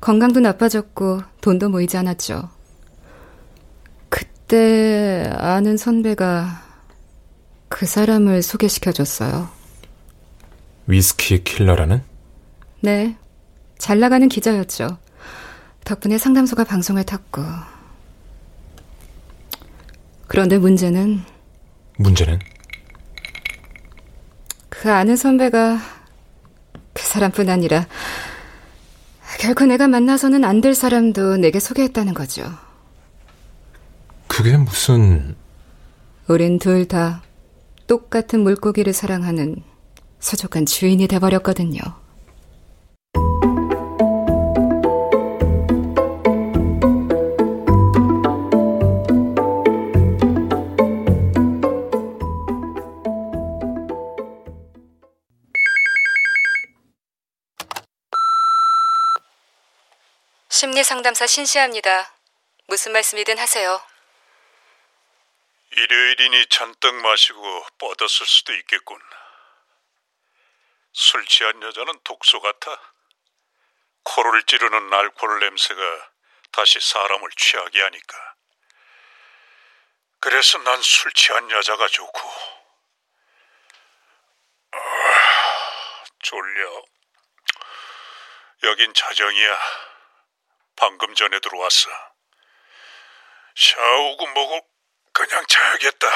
건강도 0.00 0.38
나빠졌고 0.40 1.22
돈도 1.40 1.70
모이지 1.70 1.96
않았죠. 1.96 2.50
그때 4.08 5.28
아는 5.34 5.76
선배가 5.76 6.62
그 7.68 7.86
사람을 7.86 8.42
소개시켜줬어요. 8.42 9.48
위스키 10.86 11.42
킬러라는? 11.42 12.02
네. 12.80 13.16
잘 13.78 13.98
나가는 13.98 14.28
기자였죠. 14.28 14.98
덕분에 15.86 16.18
상담소가 16.18 16.64
방송을 16.64 17.04
탔고. 17.04 17.42
그런데 20.26 20.58
문제는 20.58 21.22
문제는 21.96 22.40
그 24.68 24.92
아는 24.92 25.14
선배가 25.16 25.78
그 26.92 27.02
사람뿐 27.02 27.48
아니라 27.48 27.86
결코 29.38 29.64
내가 29.64 29.86
만나서는 29.86 30.44
안 30.44 30.60
될 30.60 30.74
사람도 30.74 31.36
내게 31.36 31.60
소개했다는 31.60 32.14
거죠. 32.14 32.42
그게 34.26 34.56
무슨 34.56 35.36
우린 36.26 36.58
둘 36.58 36.88
다 36.88 37.22
똑같은 37.86 38.40
물고기를 38.40 38.92
사랑하는 38.92 39.62
소족한 40.18 40.66
주인이 40.66 41.06
돼버렸거든요. 41.06 41.78
상담사 60.86 61.26
신시합니다. 61.26 62.14
무슨 62.68 62.92
말씀이든 62.92 63.38
하세요. 63.38 63.84
일요일이니 65.72 66.46
잔뜩 66.46 66.94
마시고 66.94 67.66
뻗었을 67.76 68.24
수도 68.24 68.54
있겠군. 68.54 68.96
술 70.92 71.26
취한 71.26 71.60
여자는 71.60 71.98
독소 72.04 72.40
같아. 72.40 72.80
코를 74.04 74.44
찌르는 74.44 74.94
알코올 74.94 75.40
냄새가 75.40 76.10
다시 76.52 76.78
사람을 76.78 77.30
취하게 77.36 77.82
하니까. 77.82 78.34
그래서 80.20 80.56
난 80.58 80.80
술 80.82 81.12
취한 81.14 81.50
여자가 81.50 81.88
좋고. 81.88 82.30
아, 84.70 84.78
졸려. 86.20 86.84
여긴 88.62 88.94
자정이야. 88.94 89.95
방금 90.76 91.14
전에 91.14 91.40
들어왔어. 91.40 91.88
샤워고 93.54 94.26
뭐고 94.28 94.60
그냥 95.12 95.44
자야겠다. 95.48 96.06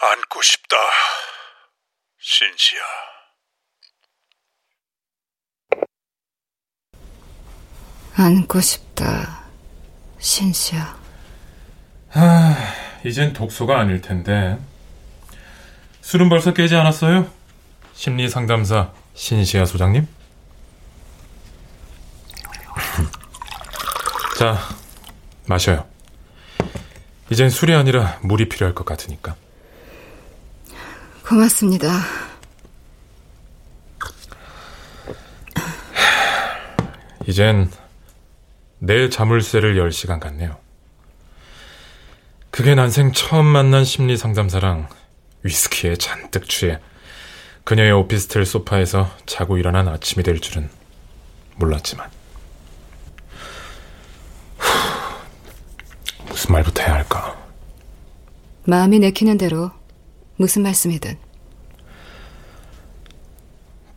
안고 0.00 0.42
싶다. 0.42 0.76
신시야. 2.20 2.80
안고 8.16 8.60
싶다. 8.60 9.44
신시야. 10.18 10.98
아, 12.12 12.74
이젠 13.04 13.32
독소가 13.32 13.78
아닐 13.78 14.00
텐데. 14.00 14.58
술은 16.00 16.28
벌써 16.28 16.52
깨지 16.52 16.74
않았어요? 16.74 17.30
심리 17.94 18.28
상담사 18.28 18.92
신시아 19.14 19.64
소장님? 19.64 20.06
자, 24.38 24.56
마셔요. 25.46 25.84
이젠 27.28 27.50
술이 27.50 27.74
아니라 27.74 28.20
물이 28.22 28.48
필요할 28.48 28.72
것 28.72 28.84
같으니까. 28.84 29.34
고맙습니다. 31.26 31.88
이젠 37.26 37.68
내 38.78 39.08
자물쇠를 39.08 39.76
열 39.76 39.90
시간 39.90 40.20
같네요. 40.20 40.56
그게 42.52 42.76
난생 42.76 43.14
처음 43.14 43.44
만난 43.44 43.84
심리 43.84 44.16
상담사랑 44.16 44.88
위스키에 45.42 45.96
잔뜩 45.96 46.48
취해 46.48 46.78
그녀의 47.64 47.90
오피스텔 47.90 48.46
소파에서 48.46 49.10
자고 49.26 49.58
일어난 49.58 49.88
아침이 49.88 50.22
될 50.22 50.38
줄은 50.38 50.70
몰랐지만 51.56 52.17
무슨 56.48 56.52
말부터 56.54 56.82
해야 56.82 56.94
할까? 56.94 57.36
마음이 58.64 58.98
내키는 59.00 59.36
대로 59.36 59.70
무슨 60.36 60.62
말씀이든. 60.62 61.16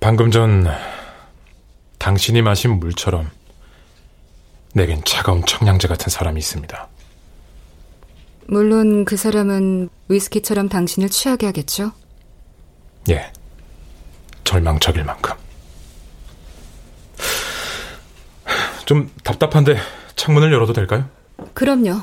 방금 0.02 0.32
전 0.32 0.68
당신이 1.98 2.42
마신 2.42 2.80
물처럼 2.80 3.30
내겐 4.74 5.02
차가운 5.06 5.46
청량제 5.46 5.88
같은 5.88 6.10
사람이 6.10 6.40
있습니다. 6.40 6.88
물론 8.48 9.06
그 9.06 9.16
사람은 9.16 9.90
위스키처럼 10.10 10.68
당신을 10.68 11.10
취하게 11.10 11.46
하겠죠? 11.46 11.94
예. 13.10 13.32
절망적일 14.44 15.06
만큼. 15.06 15.36
좀 18.86 19.10
답답한데 19.24 19.78
창문을 20.18 20.52
열어도 20.52 20.74
될까요? 20.74 21.08
그럼요. 21.54 22.02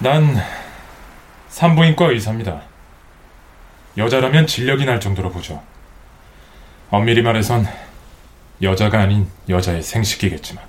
난 0.00 0.36
산부인과 1.48 2.06
의사입니다. 2.10 2.62
여자라면 3.96 4.46
진력이 4.46 4.84
날 4.84 5.00
정도로 5.00 5.30
보죠. 5.30 5.62
엄밀히 6.90 7.20
말해선 7.22 7.66
여자가 8.62 9.00
아닌 9.00 9.28
여자의 9.48 9.82
생식이겠지만. 9.82 10.64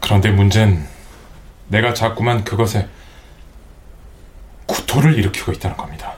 그런데 0.00 0.30
문제는 0.30 0.86
내가 1.68 1.94
자꾸만 1.94 2.44
그것에 2.44 2.88
구토를 4.66 5.16
일으키고 5.18 5.52
있다는 5.52 5.76
겁니다. 5.76 6.14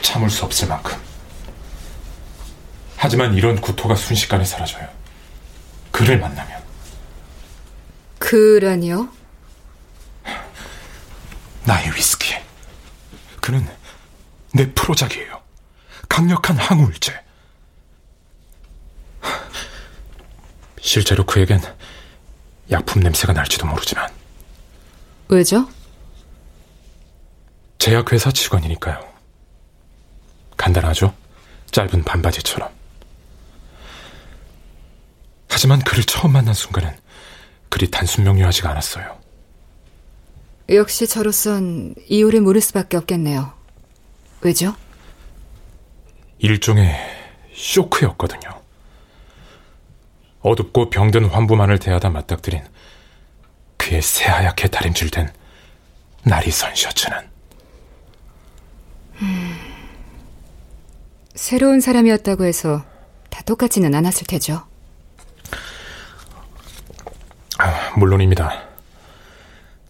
참을 0.00 0.30
수 0.30 0.44
없을 0.44 0.68
만큼. 0.68 1.09
하지만 3.02 3.32
이런 3.32 3.58
구토가 3.58 3.94
순식간에 3.94 4.44
사라져요. 4.44 4.86
그를 5.90 6.18
만나면. 6.18 6.62
그라니요? 8.18 9.08
나의 11.64 11.94
위스키. 11.96 12.34
그는 13.40 13.66
내 14.52 14.70
프로작이에요. 14.74 15.40
강력한 16.10 16.58
항우울제. 16.58 17.18
실제로 20.82 21.24
그에겐 21.24 21.62
약품 22.70 23.00
냄새가 23.00 23.32
날지도 23.32 23.66
모르지만 23.66 24.10
왜죠? 25.28 25.66
제약회사 27.78 28.30
직원이니까요. 28.30 29.08
간단하죠? 30.58 31.14
짧은 31.70 32.04
반바지처럼. 32.04 32.79
하지만 35.50 35.80
그를 35.80 36.04
처음 36.04 36.32
만난 36.32 36.54
순간은 36.54 36.96
그리 37.68 37.90
단순 37.90 38.24
명료하지가 38.24 38.70
않았어요. 38.70 39.18
역시 40.70 41.06
저로선 41.06 41.96
이유를 42.08 42.40
모를 42.40 42.60
수밖에 42.60 42.96
없겠네요. 42.96 43.52
왜죠? 44.42 44.74
일종의 46.38 46.94
쇼크였거든요. 47.54 48.60
어둡고 50.40 50.88
병든 50.90 51.26
환부만을 51.26 51.78
대하다 51.78 52.10
맞닥뜨린 52.10 52.64
그의 53.76 54.00
새하얗게 54.00 54.68
다림질된 54.68 55.30
나리선 56.22 56.74
셔츠는 56.74 57.18
음, 59.20 59.58
새로운 61.34 61.80
사람이었다고 61.80 62.44
해서 62.44 62.84
다 63.28 63.42
똑같지는 63.42 63.94
않았을 63.94 64.26
테죠. 64.26 64.69
아, 67.62 67.92
물론입니다. 67.94 68.68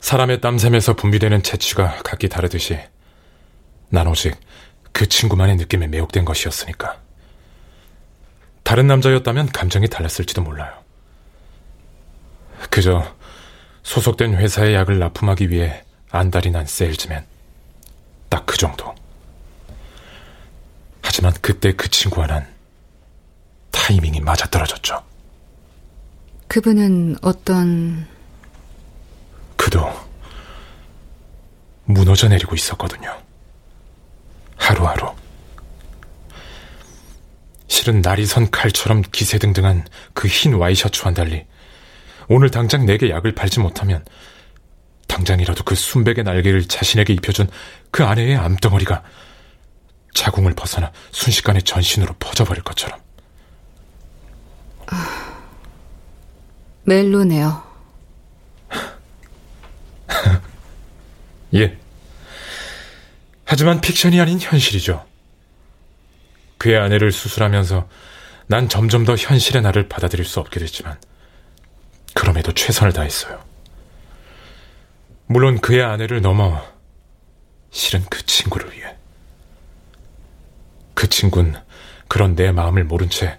사람의 0.00 0.40
땀샘에서 0.40 0.94
분비되는 0.94 1.44
재치가 1.44 1.94
각기 2.02 2.28
다르듯이 2.28 2.80
난 3.90 4.08
오직 4.08 4.36
그 4.90 5.08
친구만의 5.08 5.54
느낌에 5.56 5.86
매혹된 5.86 6.24
것이었으니까. 6.24 6.98
다른 8.64 8.88
남자였다면 8.88 9.50
감정이 9.52 9.86
달랐을지도 9.88 10.42
몰라요. 10.42 10.72
그저 12.70 13.14
소속된 13.84 14.34
회사의 14.34 14.74
약을 14.74 14.98
납품하기 14.98 15.50
위해 15.50 15.84
안달이 16.10 16.50
난 16.50 16.66
세일즈맨. 16.66 17.24
딱 18.28 18.46
그 18.46 18.56
정도. 18.56 18.92
하지만 21.02 21.32
그때 21.40 21.72
그 21.72 21.88
친구와 21.88 22.26
난 22.26 22.52
타이밍이 23.70 24.20
맞아떨어졌죠. 24.20 25.09
그분은 26.50 27.14
어떤... 27.22 28.08
그도 29.56 29.88
무너져 31.84 32.26
내리고 32.26 32.56
있었거든요. 32.56 33.16
하루하루. 34.56 35.14
실은 37.68 38.00
날이 38.00 38.26
선 38.26 38.50
칼처럼 38.50 39.02
기세등등한 39.12 39.86
그 40.12 40.26
흰 40.26 40.54
와이셔츠와는 40.54 41.14
달리 41.14 41.46
오늘 42.26 42.50
당장 42.50 42.84
내게 42.84 43.10
약을 43.10 43.32
팔지 43.32 43.60
못하면 43.60 44.04
당장이라도 45.06 45.62
그 45.62 45.76
순백의 45.76 46.24
날개를 46.24 46.66
자신에게 46.66 47.12
입혀준 47.12 47.48
그 47.92 48.02
아내의 48.02 48.36
암덩어리가 48.36 49.04
자궁을 50.14 50.54
벗어나 50.54 50.90
순식간에 51.12 51.60
전신으로 51.60 52.14
퍼져버릴 52.18 52.64
것처럼. 52.64 52.98
아... 54.88 55.29
멜로네요. 56.84 57.62
예. 61.54 61.76
하지만 63.44 63.80
픽션이 63.80 64.20
아닌 64.20 64.38
현실이죠. 64.40 65.04
그의 66.58 66.78
아내를 66.78 67.10
수술하면서 67.10 67.88
난 68.46 68.68
점점 68.68 69.04
더 69.04 69.16
현실의 69.16 69.62
나를 69.62 69.88
받아들일 69.88 70.24
수 70.24 70.40
없게 70.40 70.60
됐지만, 70.60 70.98
그럼에도 72.14 72.52
최선을 72.52 72.92
다했어요. 72.92 73.42
물론 75.26 75.60
그의 75.60 75.82
아내를 75.82 76.20
넘어 76.20 76.62
실은 77.70 78.04
그 78.10 78.24
친구를 78.26 78.72
위해. 78.72 78.96
그 80.94 81.08
친구는 81.08 81.54
그런 82.08 82.34
내 82.34 82.50
마음을 82.50 82.84
모른 82.84 83.08
채 83.08 83.38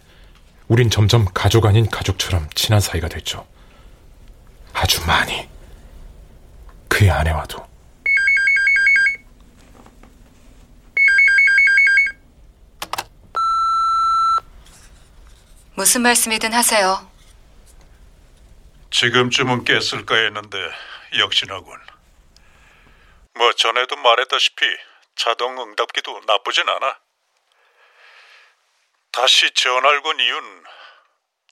우린 0.72 0.90
점점 0.90 1.26
가족 1.34 1.66
아닌 1.66 1.86
가족처럼 1.86 2.50
친한 2.52 2.80
사이가 2.80 3.10
됐죠. 3.10 3.46
아주 4.72 5.06
많이. 5.06 5.50
그의 6.88 7.12
아내와도. 7.12 7.68
무슨 15.76 16.04
말씀이든 16.04 16.54
하세요. 16.54 17.06
지금쯤은 18.92 19.66
깼을까 19.66 20.16
했는데 20.16 20.58
역시나군. 21.20 21.78
뭐 23.34 23.52
전에도 23.58 23.98
말했다시피 23.98 24.66
자동 25.18 25.62
응답기도 25.62 26.22
나쁘진 26.26 26.70
않아. 26.70 26.98
다시 29.12 29.52
전화를 29.52 30.02
건 30.02 30.20
이유는 30.20 30.64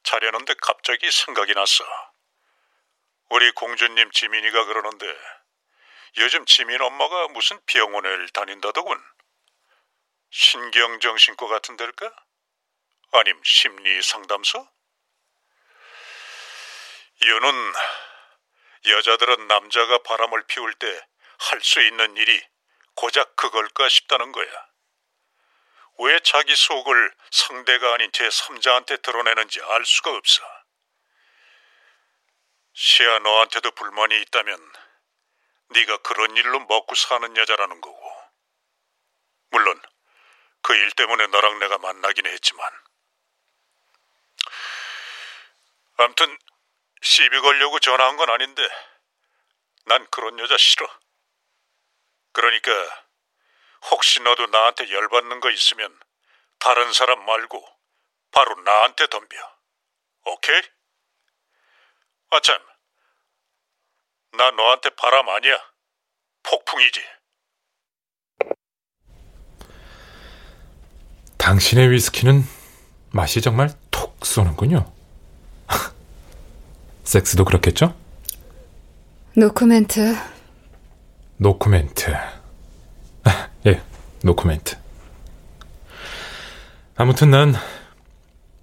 자려는데 0.03 0.53
갑자기 0.61 1.11
생각이 1.11 1.53
났어. 1.53 1.83
우리 3.29 3.51
공주님 3.51 4.11
지민이가 4.11 4.65
그러는데 4.65 5.05
요즘 6.17 6.45
지민 6.45 6.81
엄마가 6.81 7.27
무슨 7.29 7.59
병원을 7.65 8.29
다닌다더군. 8.29 8.99
신경정신과 10.31 11.47
같은 11.47 11.77
데일까? 11.77 12.11
아님 13.11 13.39
심리 13.43 14.01
상담소? 14.01 14.67
이유는 17.21 17.73
여자들은 18.87 19.47
남자가 19.47 19.99
바람을 20.03 20.45
피울 20.47 20.73
때 20.73 20.87
할 21.39 21.61
수 21.61 21.81
있는 21.81 22.17
일이 22.17 22.41
고작 22.95 23.35
그걸까 23.35 23.87
싶다는 23.89 24.31
거야. 24.31 24.68
왜 25.99 26.19
자기 26.21 26.55
속을 26.55 27.13
상대가 27.31 27.93
아닌 27.93 28.09
제3자한테 28.11 29.01
드러내는지 29.01 29.61
알 29.61 29.85
수가 29.85 30.11
없어. 30.11 30.41
시아 32.73 33.19
너한테도 33.19 33.71
불만이 33.71 34.21
있다면 34.21 34.73
네가 35.71 35.97
그런 35.97 36.35
일로 36.37 36.59
먹고 36.61 36.95
사는 36.95 37.35
여자라는 37.35 37.81
거고. 37.81 37.99
물론 39.51 39.81
그 40.61 40.73
일 40.73 40.91
때문에 40.91 41.27
너랑 41.27 41.59
내가 41.59 41.77
만나긴 41.79 42.25
했지만. 42.27 42.71
암튼 45.97 46.37
시비 47.01 47.39
걸려고 47.41 47.79
전화한 47.79 48.15
건 48.15 48.29
아닌데 48.29 48.67
난 49.85 50.07
그런 50.11 50.39
여자 50.39 50.55
싫어. 50.57 50.87
그러니까 52.31 52.71
혹시 53.91 54.21
너도 54.21 54.45
나한테 54.47 54.91
열받는 54.91 55.39
거 55.39 55.49
있으면 55.51 55.97
다른 56.59 56.91
사람 56.93 57.23
말고 57.25 57.65
바로 58.31 58.55
나한테 58.61 59.07
덤벼. 59.07 59.37
오케이? 60.25 60.61
아참, 62.31 62.59
나 64.33 64.51
너한테 64.51 64.89
바람 64.91 65.27
아니야. 65.29 65.57
폭풍이지. 66.43 67.01
당신의 71.37 71.89
위스키는 71.91 72.43
맛이 73.11 73.41
정말 73.41 73.69
톡 73.89 74.23
쏘는군요. 74.23 74.91
섹스도 77.03 77.45
그렇겠죠? 77.45 77.95
노코멘트. 79.35 80.15
노코멘트. 81.37 82.13
노코멘트. 84.23 84.77
아무튼 86.95 87.31
난 87.31 87.55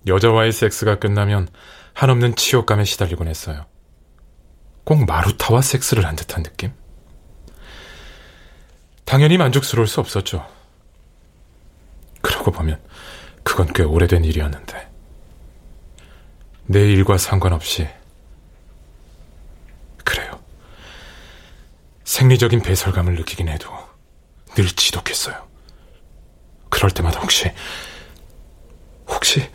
여자와의 0.06 0.52
섹스가 0.52 0.98
끝나면 0.98 1.48
한없는 1.94 2.36
치욕감에 2.36 2.84
시달리곤 2.84 3.28
했어요. 3.28 3.66
꼭 4.84 5.04
마루타와 5.06 5.62
섹스를 5.62 6.06
한 6.06 6.14
듯한 6.16 6.42
느낌? 6.42 6.72
당연히 9.04 9.38
만족스러울 9.38 9.86
수 9.88 10.00
없었죠. 10.00 10.46
그러고 12.20 12.50
보면 12.50 12.80
그건 13.42 13.72
꽤 13.72 13.82
오래된 13.82 14.24
일이었는데. 14.24 14.90
내 16.66 16.80
일과 16.80 17.16
상관없이 17.16 17.88
그래요. 20.04 20.40
생리적인 22.04 22.60
배설감을 22.60 23.14
느끼긴 23.14 23.48
해도 23.48 23.70
늘 24.56 24.66
지독했어요. 24.68 25.46
그럴 26.70 26.90
때마다 26.90 27.20
혹시 27.20 27.52
혹시 29.06 29.46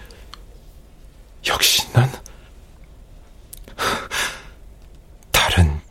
역시 1.47 1.91
난 1.91 2.07
다른 5.31 5.81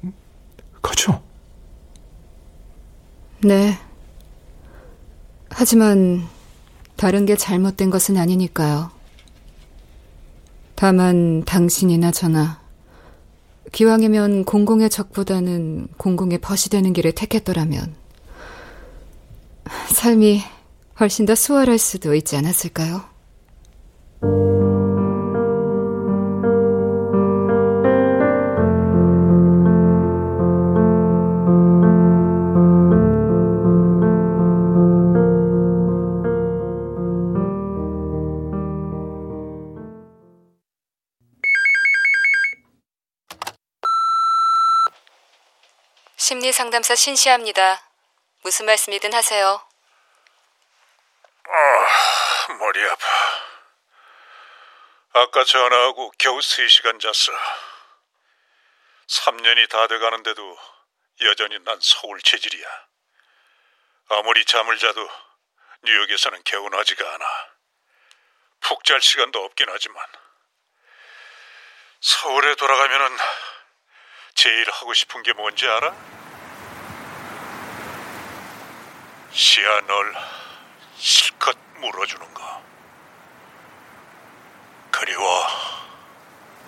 거죠? 0.80 1.20
네. 3.42 3.76
하지만 5.50 6.28
다른 6.96 7.26
게 7.26 7.34
잘못된 7.34 7.90
것은 7.90 8.16
아니니까요. 8.16 8.92
다만 10.76 11.44
당신이나 11.44 12.12
저나 12.12 12.60
기왕이면 13.72 14.44
공공의 14.44 14.88
적보다는 14.88 15.88
공공의 15.96 16.38
벗이 16.38 16.70
되는 16.70 16.92
길을 16.92 17.12
택했더라면 17.12 17.99
삶이 19.92 20.42
훨씬 20.98 21.26
더 21.26 21.34
수월할 21.34 21.78
수도 21.78 22.14
있지 22.14 22.36
않았을까요? 22.36 23.10
심리 46.16 46.52
상담사 46.52 46.94
신시합니다. 46.94 47.89
무슨 48.42 48.64
말씀이든 48.66 49.12
하세요. 49.12 49.62
아, 51.48 52.52
머리 52.54 52.88
아파. 52.88 53.06
아까 55.12 55.44
전화하고 55.44 56.12
겨우 56.18 56.38
3시간 56.38 57.00
잤어. 57.00 57.36
3년이 59.08 59.68
다 59.68 59.86
돼가는데도 59.88 60.58
여전히 61.22 61.58
난 61.64 61.78
서울 61.82 62.20
체질이야. 62.22 62.66
아무리 64.08 64.44
잠을 64.44 64.78
자도 64.78 65.08
뉴욕에서는 65.82 66.42
개운하지가 66.44 67.14
않아. 67.14 67.26
푹 68.60 68.84
잘 68.84 69.00
시간도 69.00 69.44
없긴 69.44 69.68
하지만 69.70 70.04
서울에 72.00 72.54
돌아가면은 72.54 73.18
제일 74.34 74.70
하고 74.70 74.94
싶은 74.94 75.22
게 75.22 75.32
뭔지 75.32 75.66
알아? 75.66 75.94
시아 79.32 79.80
널 79.86 80.14
실컷 80.96 81.56
물어주는 81.80 82.34
거. 82.34 82.62
그리워 84.90 85.46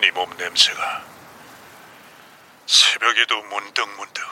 네 0.00 0.10
몸 0.12 0.30
냄새가. 0.36 1.02
새벽에도 2.66 3.42
문득문득. 3.42 4.24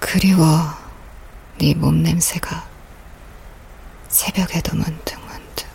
그리워 0.00 0.46
네 1.58 1.74
몸 1.74 2.02
냄새가. 2.02 2.66
새벽에도 4.08 4.74
문득문득. 4.76 5.66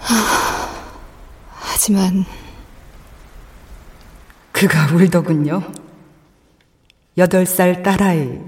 하, 0.00 0.68
하지만 1.60 2.24
그가 4.60 4.94
울더군요. 4.94 5.72
여덟 7.16 7.46
살 7.46 7.82
딸아이, 7.82 8.38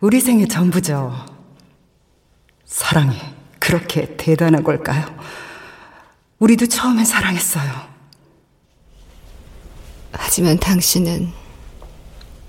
우리 0.00 0.20
생의 0.20 0.48
전부죠. 0.48 1.24
사랑이 2.64 3.16
그렇게 3.60 4.16
대단한 4.16 4.64
걸까요? 4.64 5.06
우리도 6.40 6.66
처음엔 6.66 7.04
사랑했어요. 7.04 7.70
하지만 10.10 10.58
당신은 10.58 11.32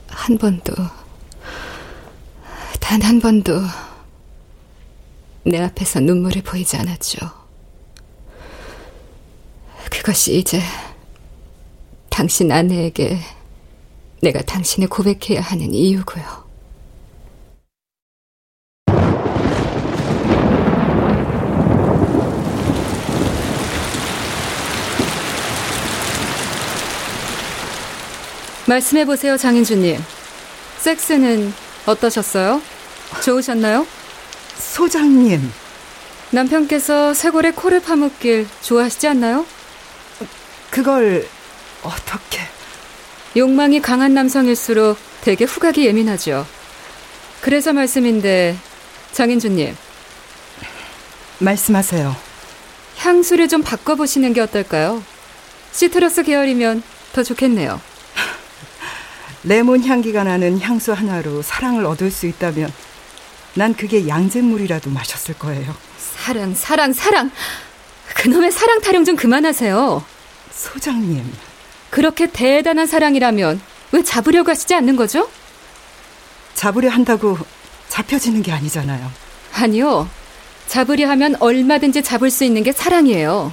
한 0.09 0.37
번도, 0.39 0.73
단 2.79 3.03
한 3.03 3.19
번도 3.19 3.61
내 5.43 5.61
앞에서 5.61 5.99
눈물을 5.99 6.41
보이지 6.41 6.77
않았죠. 6.77 7.19
그것이 9.91 10.39
이제 10.39 10.59
당신 12.21 12.51
아내에게 12.51 13.17
내가 14.21 14.43
당신을 14.43 14.89
고백해야 14.89 15.41
하는 15.41 15.73
이유고요. 15.73 16.23
말씀해 28.67 29.05
보세요, 29.05 29.35
장인주님. 29.35 29.97
섹스는 30.77 31.51
어떠셨어요? 31.87 32.61
좋으셨나요? 33.25 33.87
소장님. 34.59 35.41
남편께서 36.29 37.15
쇄골에 37.15 37.53
코를 37.53 37.79
파묻길 37.79 38.47
좋아하시지 38.61 39.07
않나요? 39.07 39.43
그걸 40.69 41.27
어떻게? 41.83 42.39
욕망이 43.35 43.81
강한 43.81 44.13
남성일수록 44.13 44.97
되게 45.21 45.45
후각이 45.45 45.85
예민하죠. 45.85 46.45
그래서 47.41 47.73
말씀인데 47.73 48.57
장인주님. 49.13 49.75
말씀하세요. 51.39 52.15
향수를 52.97 53.47
좀 53.47 53.63
바꿔보시는 53.63 54.33
게 54.33 54.41
어떨까요? 54.41 55.03
시트러스 55.71 56.23
계열이면 56.23 56.83
더 57.13 57.23
좋겠네요. 57.23 57.81
레몬 59.43 59.83
향기가 59.83 60.23
나는 60.23 60.59
향수 60.59 60.93
하나로 60.93 61.41
사랑을 61.41 61.85
얻을 61.85 62.11
수 62.11 62.27
있다면 62.27 62.71
난 63.55 63.73
그게 63.73 64.07
양잿물이라도 64.07 64.89
마셨을 64.91 65.35
거예요. 65.35 65.75
사랑, 65.97 66.53
사랑, 66.53 66.93
사랑. 66.93 67.31
그놈의 68.15 68.51
사랑 68.51 68.81
타령 68.81 69.03
좀 69.03 69.15
그만하세요. 69.15 70.03
소장님. 70.51 71.50
그렇게 71.91 72.25
대단한 72.31 72.87
사랑이라면 72.87 73.61
왜 73.91 74.03
잡으려고 74.03 74.49
하시지 74.49 74.73
않는 74.73 74.95
거죠? 74.95 75.29
잡으려 76.55 76.89
한다고 76.89 77.37
잡혀지는 77.89 78.41
게 78.41 78.51
아니잖아요. 78.51 79.11
아니요. 79.53 80.09
잡으려 80.67 81.09
하면 81.09 81.35
얼마든지 81.39 82.01
잡을 82.01 82.31
수 82.31 82.45
있는 82.45 82.63
게 82.63 82.71
사랑이에요. 82.71 83.51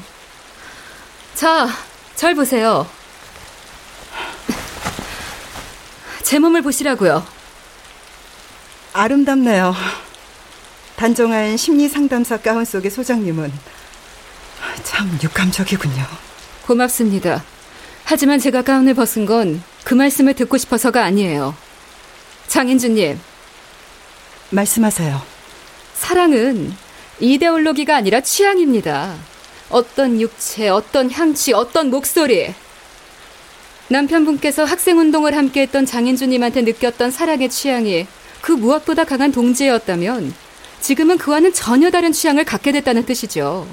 자, 1.35 1.69
절 2.15 2.35
보세요. 2.37 2.89
제 6.23 6.39
몸을 6.39 6.63
보시라고요. 6.63 7.27
아름답네요. 8.93 9.75
단정한 10.97 11.57
심리 11.57 11.89
상담사 11.89 12.37
가운 12.37 12.65
속의 12.65 12.91
소장님은 12.91 13.53
참 14.85 15.19
육감적이군요. 15.23 16.05
고맙습니다. 16.67 17.43
하지만 18.11 18.39
제가 18.39 18.63
가운을 18.63 18.95
벗은 18.95 19.27
건 19.27 19.63
그 19.89 19.95
말씀을 19.95 20.35
듣고 20.35 20.59
싶어서가 20.59 21.03
아니에요. 21.03 21.55
장인주님. 22.49 23.19
말씀하세요. 24.51 25.23
사랑은 25.95 26.75
이데올로기가 27.21 27.97
아니라 27.97 28.21
취향입니다. 28.21 29.15
어떤 29.71 30.21
육체, 30.21 30.69
어떤 30.69 31.11
향취, 31.11 31.55
어떤 31.55 31.89
목소리. 31.89 32.53
남편분께서 33.89 34.65
학생운동을 34.65 35.35
함께 35.35 35.63
했던 35.63 35.87
장인주님한테 35.87 36.61
느꼈던 36.61 37.11
사랑의 37.11 37.49
취향이 37.49 38.07
그 38.43 38.53
무엇보다 38.53 39.05
강한 39.05 39.33
동지였다면 39.33 40.35
지금은 40.83 41.17
그와는 41.17 41.55
전혀 41.55 41.91
다른 41.91 42.13
취향을 42.13 42.45
갖게 42.45 42.73
됐다는 42.73 43.07
뜻이죠. 43.07 43.67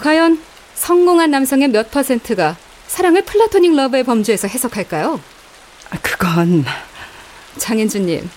과연 0.00 0.40
성공한 0.74 1.30
남성의 1.30 1.68
몇 1.68 1.92
퍼센트가 1.92 2.56
사랑을 2.88 3.22
플라토닉 3.22 3.76
러브의 3.76 4.02
범주에서 4.04 4.48
해석할까요? 4.48 5.20
그건 6.02 6.64
장인주님, 7.58 8.28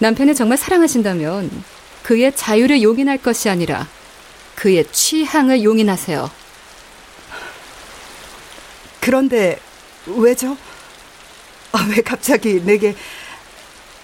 남편을 0.00 0.34
정말 0.34 0.58
사랑하신다면 0.58 1.64
그의 2.02 2.34
자유를 2.34 2.82
용인할 2.82 3.18
것이 3.18 3.48
아니라 3.48 3.86
그의 4.56 4.84
취향을 4.92 5.62
용인하세요. 5.62 6.30
그런데 9.00 9.58
왜죠? 10.06 10.56
아, 11.72 11.86
왜 11.88 12.02
갑자기 12.02 12.60
내게 12.62 12.94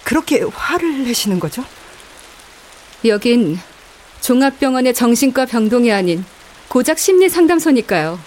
그렇게 0.04 0.42
화를 0.42 1.04
내시는 1.04 1.40
거죠? 1.40 1.64
여긴 3.04 3.58
종합병원의 4.20 4.94
정신과 4.94 5.46
병동이 5.46 5.92
아닌 5.92 6.24
고작 6.68 6.98
심리 6.98 7.28
상담소니까요. 7.28 8.18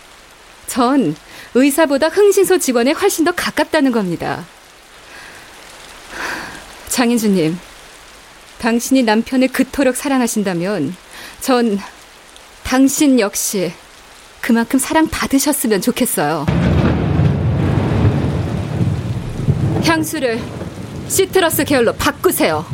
전 0.68 1.16
의사보다 1.54 2.08
흥신소 2.08 2.60
직원에 2.60 2.92
훨씬 2.92 3.26
더 3.26 3.32
가깝다는 3.32 3.92
겁니다. 3.92 4.46
장인주님, 6.90 7.58
당신이 8.60 9.04
남편을 9.04 9.50
그토록 9.50 9.96
사랑하신다면 9.96 10.96
전 11.42 11.80
당신 12.64 13.20
역시 13.20 13.72
그만큼 14.42 14.80
사랑받으셨으면 14.80 15.82
좋겠어요. 15.82 16.46
향수를 19.84 20.40
시트러스 21.08 21.64
계열로 21.64 21.94
바꾸세요. 21.94 22.66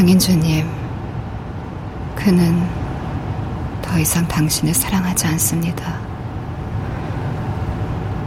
장인주님, 0.00 0.66
그는 2.16 2.66
더 3.82 3.98
이상 3.98 4.26
당신을 4.26 4.72
사랑하지 4.72 5.26
않습니다. 5.26 5.98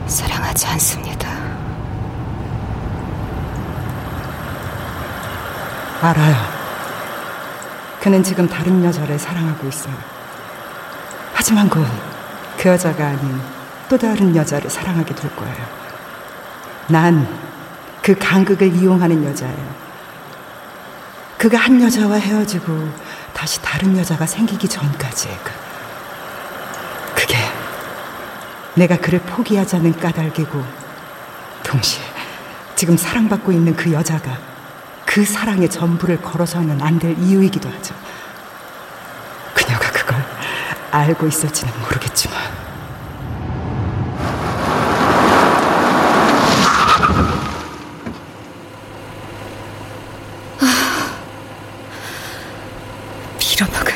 사랑하지 0.05 0.67
않습니다. 0.67 1.31
알아요. 5.99 6.35
그는 8.01 8.21
지금 8.21 8.47
다른 8.47 8.83
여자를 8.83 9.17
사랑하고 9.17 9.67
있어요. 9.67 9.95
하지만 11.33 11.67
곧 11.69 11.87
그 12.59 12.69
여자가 12.69 13.07
아닌 13.07 13.41
또 13.89 13.97
다른 13.97 14.35
여자를 14.35 14.69
사랑하게 14.69 15.15
될 15.15 15.35
거예요. 15.35 15.65
난 16.89 17.27
그 18.03 18.15
간극을 18.15 18.75
이용하는 18.75 19.23
여자예요. 19.25 19.82
그가 21.43 21.57
한 21.57 21.81
여자와 21.81 22.15
헤어지고 22.15 22.89
다시 23.33 23.61
다른 23.61 23.97
여자가 23.97 24.25
생기기 24.25 24.65
전까지 24.69 25.27
그, 25.43 25.51
그게 27.13 27.35
내가 28.75 28.95
그를 28.95 29.19
포기하자는 29.19 29.99
까닭이고 29.99 30.63
동시에 31.65 32.01
지금 32.77 32.95
사랑받고 32.95 33.51
있는 33.51 33.75
그 33.75 33.91
여자가 33.91 34.37
그 35.05 35.25
사랑의 35.25 35.69
전부를 35.69 36.21
걸어서는 36.21 36.81
안 36.81 36.97
될 36.97 37.13
이유이기도 37.19 37.67
하죠. 37.67 37.93
그녀가 39.53 39.91
그걸 39.91 40.25
알고 40.91 41.27
있을지는 41.27 41.73
모르겠지만. 41.81 42.63
빌어먹을. 53.53 53.93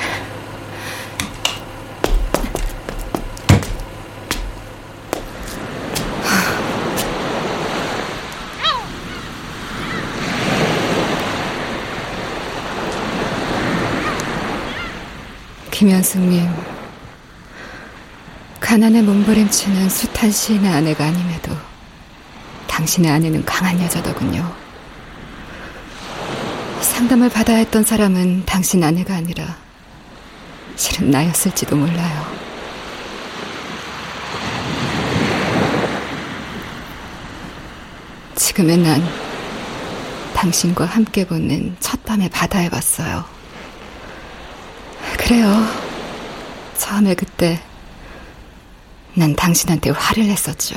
김현숙님, 16.07 16.47
가난에 18.61 19.01
몸부림치는 19.01 19.89
숱한 19.89 20.31
시인의 20.31 20.71
아내가 20.71 21.05
아님에도 21.05 21.51
당신의 22.67 23.11
아내는 23.11 23.43
강한 23.43 23.77
여자더군요. 23.81 24.49
상담을 26.79 27.27
받아야 27.29 27.57
했던 27.57 27.83
사람은 27.83 28.45
당신 28.45 28.83
아내가 28.83 29.15
아니라 29.15 29.57
실은 30.77 31.11
나였을지도 31.11 31.75
몰라요. 31.75 32.25
지금의 38.35 38.77
난 38.77 39.03
당신과 40.33 40.85
함께 40.85 41.27
보는 41.27 41.75
첫 41.81 42.01
밤의 42.05 42.29
바다에 42.29 42.69
왔어요. 42.71 43.25
그래요. 45.17 45.86
처음에 46.77 47.15
그때 47.15 47.59
난 49.13 49.35
당신한테 49.35 49.89
화를 49.89 50.27
냈었죠. 50.27 50.75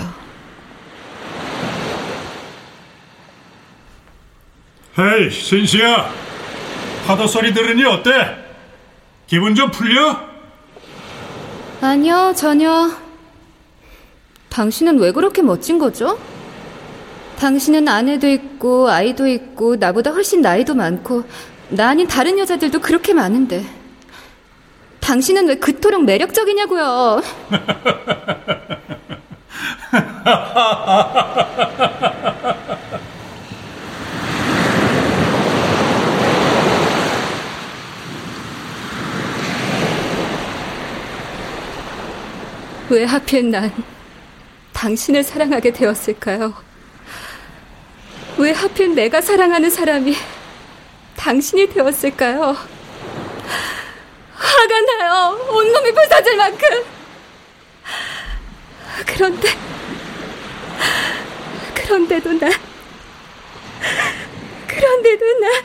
헤이, 4.99 5.31
신시야. 5.31 6.11
파도 7.07 7.27
소리 7.27 7.55
들으니 7.55 7.85
어때? 7.85 8.11
기분 9.27 9.55
좀 9.55 9.71
풀려? 9.71 10.29
아니요, 11.81 12.33
전혀. 12.37 12.91
당신은 14.49 14.99
왜 14.99 15.13
그렇게 15.13 15.43
멋진 15.43 15.79
거죠? 15.79 16.19
당신은 17.39 17.89
아내도 17.89 18.29
있고, 18.29 18.91
아이도 18.91 19.27
있고, 19.29 19.77
나보다 19.77 20.11
훨씬 20.11 20.43
나이도 20.43 20.75
많고, 20.75 21.25
나 21.71 21.89
아닌 21.91 22.07
다른 22.07 22.39
여자들도 22.39 22.81
그렇게 22.81 23.15
많은데. 23.15 23.65
당신은 25.11 25.49
왜 25.49 25.57
그토록 25.57 26.05
매력적이냐고요? 26.05 27.21
왜 42.89 43.05
하필 43.05 43.51
난 43.51 43.73
당신을 44.73 45.25
사랑하게 45.25 45.73
되었을까요? 45.73 46.55
왜 48.39 48.53
하필 48.53 48.95
내가 48.95 49.21
사랑하는 49.21 49.71
사람이 49.71 50.15
당신이 51.17 51.71
되었을까요? 51.71 52.80
아, 54.41 54.47
화가 54.47 54.81
나요. 54.81 55.47
온몸이 55.51 55.93
부서질 55.93 56.37
만큼. 56.37 56.85
그런데, 59.07 59.49
그런데도 61.75 62.33
나, 62.35 62.51
그런데도 64.67 65.25
나, 65.41 65.63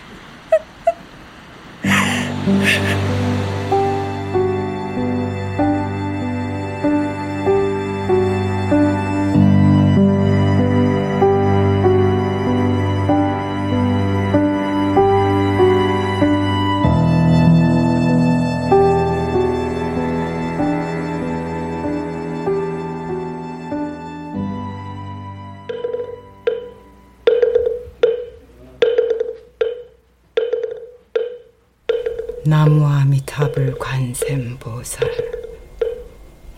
나무아미타불 32.47 33.75
관셈보살 33.79 35.09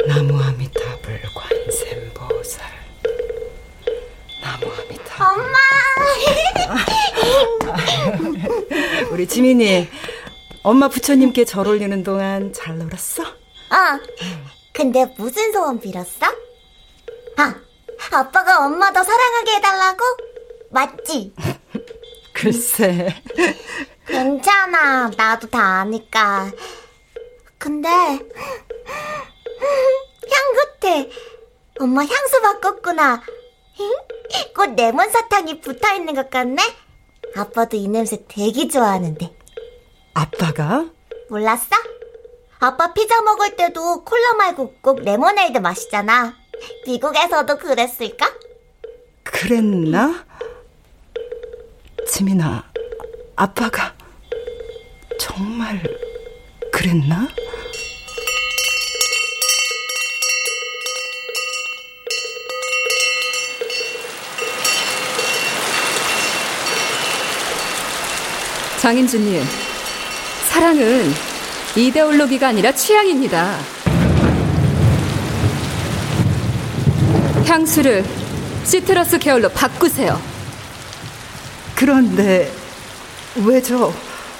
나무아미타불 0.05 1.21
관셈보살 1.33 2.65
나무아미타불 4.41 5.25
엄마! 5.25 5.57
우리 9.11 9.25
지민이 9.27 9.87
엄마 10.61 10.89
부처님께 10.89 11.45
절 11.45 11.69
올리는 11.69 12.03
동안 12.03 12.51
잘 12.51 12.77
놀았어? 12.77 13.23
어. 13.23 13.27
근데 14.73 15.05
무슨 15.17 15.53
소원 15.53 15.79
빌었어? 15.79 16.25
아, 17.37 17.55
아빠가 18.11 18.65
엄마 18.65 18.91
더 18.91 19.01
사랑하게 19.01 19.51
해달라고? 19.55 20.03
맞지? 20.69 21.33
글쎄 22.33 23.15
괜찮아. 24.07 25.11
나도 25.15 25.47
다 25.49 25.81
아니까. 25.81 26.51
근데 27.57 27.89
향 27.89 28.19
같아. 30.55 31.09
엄마 31.79 32.01
향수 32.01 32.41
바꿨구나. 32.41 33.21
꽃 34.55 34.75
레몬 34.75 35.09
사탕이 35.09 35.61
붙어 35.61 35.93
있는 35.95 36.15
것 36.15 36.29
같네. 36.29 36.61
아빠도 37.35 37.77
이 37.77 37.87
냄새 37.87 38.23
되게 38.27 38.67
좋아하는데. 38.67 39.35
아빠가? 40.13 40.85
몰랐어? 41.29 41.75
아빠 42.59 42.93
피자 42.93 43.21
먹을 43.21 43.55
때도 43.55 44.03
콜라 44.03 44.33
말고 44.33 44.75
꼭 44.81 45.01
레모네이드 45.01 45.59
마시잖아. 45.59 46.33
미국에서도 46.87 47.57
그랬을까? 47.57 48.33
그랬나? 49.23 50.25
지민아, 52.07 52.63
아빠가 53.39 53.93
정말 55.19 55.79
그랬나? 56.71 57.27
장인주님, 68.79 69.43
사랑은 70.49 71.13
이데올로기가 71.75 72.47
아니라 72.47 72.71
취향입니다. 72.71 73.59
향수를 77.45 78.03
시트러스 78.63 79.19
계열로 79.19 79.49
바꾸세요. 79.49 80.19
그런데 81.75 82.51
왜죠? 83.45 83.93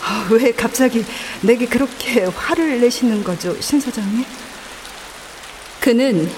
아, 0.04 0.28
왜 0.30 0.52
갑자기 0.52 1.06
내게 1.42 1.66
그렇게 1.66 2.24
화를 2.26 2.80
내시는 2.82 3.24
거죠, 3.24 3.60
신 3.62 3.80
소장님? 3.80 4.24
그는 5.80 6.32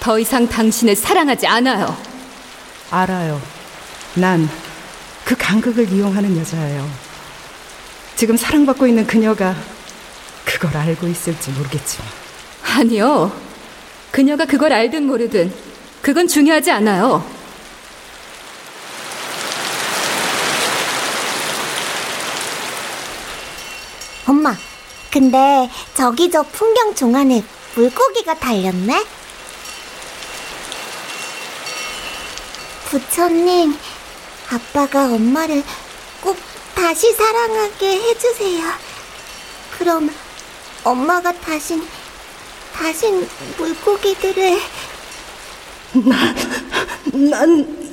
더 0.00 0.18
이상 0.18 0.48
당신을 0.48 0.94
사랑하지 0.96 1.46
않아요. 1.46 1.96
알아요. 2.90 3.40
난 4.14 4.66
그 5.26 5.34
간극을 5.36 5.92
이용하는 5.92 6.38
여자예요. 6.38 6.88
지금 8.14 8.36
사랑받고 8.36 8.86
있는 8.86 9.04
그녀가 9.08 9.56
그걸 10.44 10.74
알고 10.76 11.08
있을지 11.08 11.50
모르겠지만. 11.50 12.08
아니요. 12.62 13.32
그녀가 14.12 14.44
그걸 14.44 14.72
알든 14.72 15.04
모르든 15.04 15.52
그건 16.00 16.28
중요하지 16.28 16.70
않아요. 16.70 17.28
엄마, 24.26 24.56
근데 25.12 25.70
저기 25.94 26.30
저 26.30 26.42
풍경 26.42 26.94
종안에 26.94 27.44
물고기가 27.74 28.34
달렸네? 28.34 29.04
부처님, 32.86 33.76
아빠가 34.50 35.06
엄마를 35.06 35.62
꼭 36.20 36.36
다시 36.74 37.12
사랑하게 37.12 38.00
해주세요. 38.00 38.64
그럼 39.78 40.10
엄마가 40.82 41.32
다신, 41.32 41.86
다신 42.72 43.28
물고기들을. 43.58 44.60
난 47.30 47.88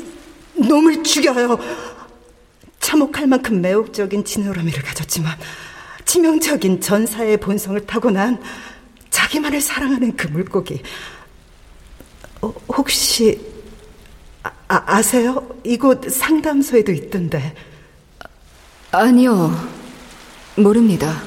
놈을 0.53 1.03
죽여요. 1.03 1.59
참혹할 2.79 3.27
만큼 3.27 3.61
매혹적인 3.61 4.25
지느러미를 4.25 4.83
가졌지만 4.83 5.37
치명적인 6.05 6.81
전사의 6.81 7.37
본성을 7.37 7.85
타고난 7.85 8.41
자기만을 9.09 9.61
사랑하는 9.61 10.15
그 10.15 10.27
물고기. 10.27 10.81
어, 12.41 12.53
혹시 12.69 13.53
아, 14.67 15.01
세요 15.01 15.47
이곳 15.63 16.11
상담소에도 16.11 16.91
있던데. 16.91 17.55
아니요. 18.91 19.51
모릅니다. 20.55 21.21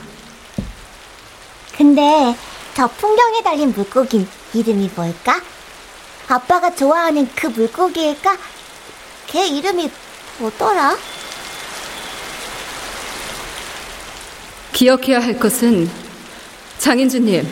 근데 1.77 2.37
저 2.74 2.87
풍경에 2.87 3.43
달린 3.43 3.72
물고기 3.72 4.27
이름이 4.53 4.91
뭘까? 4.95 5.41
아빠가 6.29 6.74
좋아하는 6.74 7.29
그 7.35 7.47
물고기일까? 7.47 8.37
걔 9.27 9.47
이름이 9.47 9.91
뭐더라? 10.39 10.97
기억해야 14.77 15.20
할 15.20 15.39
것은 15.39 15.89
장인주님, 16.77 17.49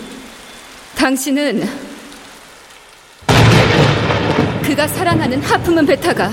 당신은 0.95 1.67
그가 4.63 4.87
사랑하는 4.87 5.41
하프문 5.41 5.87
베타가 5.87 6.31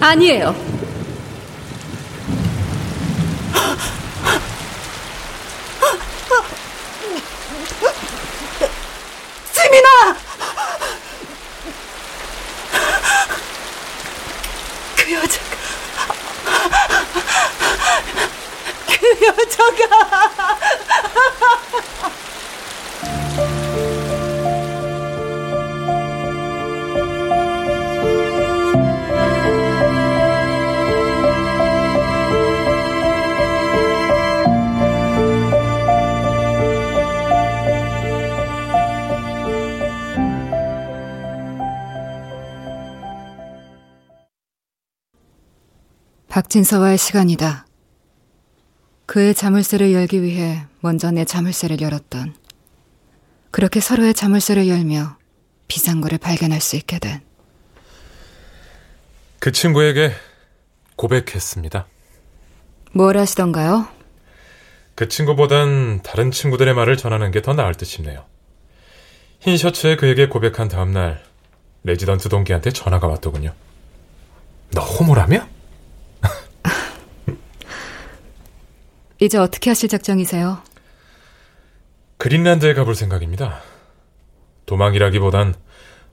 아니에요. 0.00 0.65
진서와의 46.56 46.96
시간이다. 46.96 47.66
그의 49.04 49.34
자물쇠를 49.34 49.92
열기 49.92 50.22
위해 50.22 50.64
먼저 50.80 51.10
내 51.10 51.26
자물쇠를 51.26 51.82
열었던. 51.82 52.34
그렇게 53.50 53.78
서로의 53.78 54.14
자물쇠를 54.14 54.66
열며 54.66 55.18
비상구를 55.68 56.16
발견할 56.16 56.62
수 56.62 56.76
있게 56.76 56.98
된. 56.98 57.20
그 59.38 59.52
친구에게 59.52 60.12
고백했습니다. 60.96 61.86
뭘 62.92 63.18
하시던가요? 63.18 63.88
그 64.94 65.08
친구보단 65.08 66.00
다른 66.02 66.30
친구들의 66.30 66.72
말을 66.72 66.96
전하는 66.96 67.32
게 67.32 67.42
더 67.42 67.52
나을 67.52 67.74
듯 67.74 67.84
싶네요. 67.84 68.24
흰 69.40 69.58
셔츠에 69.58 69.96
그에게 69.96 70.26
고백한 70.28 70.68
다음날 70.68 71.22
레지던트 71.82 72.30
동기한테 72.30 72.70
전화가 72.70 73.06
왔더군요. 73.08 73.52
너 74.70 74.80
호모라며? 74.80 75.54
이제 79.20 79.38
어떻게 79.38 79.70
하실 79.70 79.88
작정이세요? 79.88 80.62
그린란드에 82.18 82.74
가볼 82.74 82.94
생각입니다. 82.94 83.60
도망이라기보단 84.66 85.54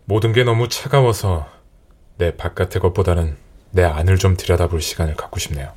모든 0.05 0.33
게 0.33 0.43
너무 0.43 0.67
차가워서 0.69 1.47
내 2.17 2.35
바깥의 2.35 2.81
것보다는 2.81 3.37
내 3.71 3.83
안을 3.83 4.17
좀 4.17 4.37
들여다볼 4.37 4.81
시간을 4.81 5.15
갖고 5.15 5.39
싶네요. 5.39 5.73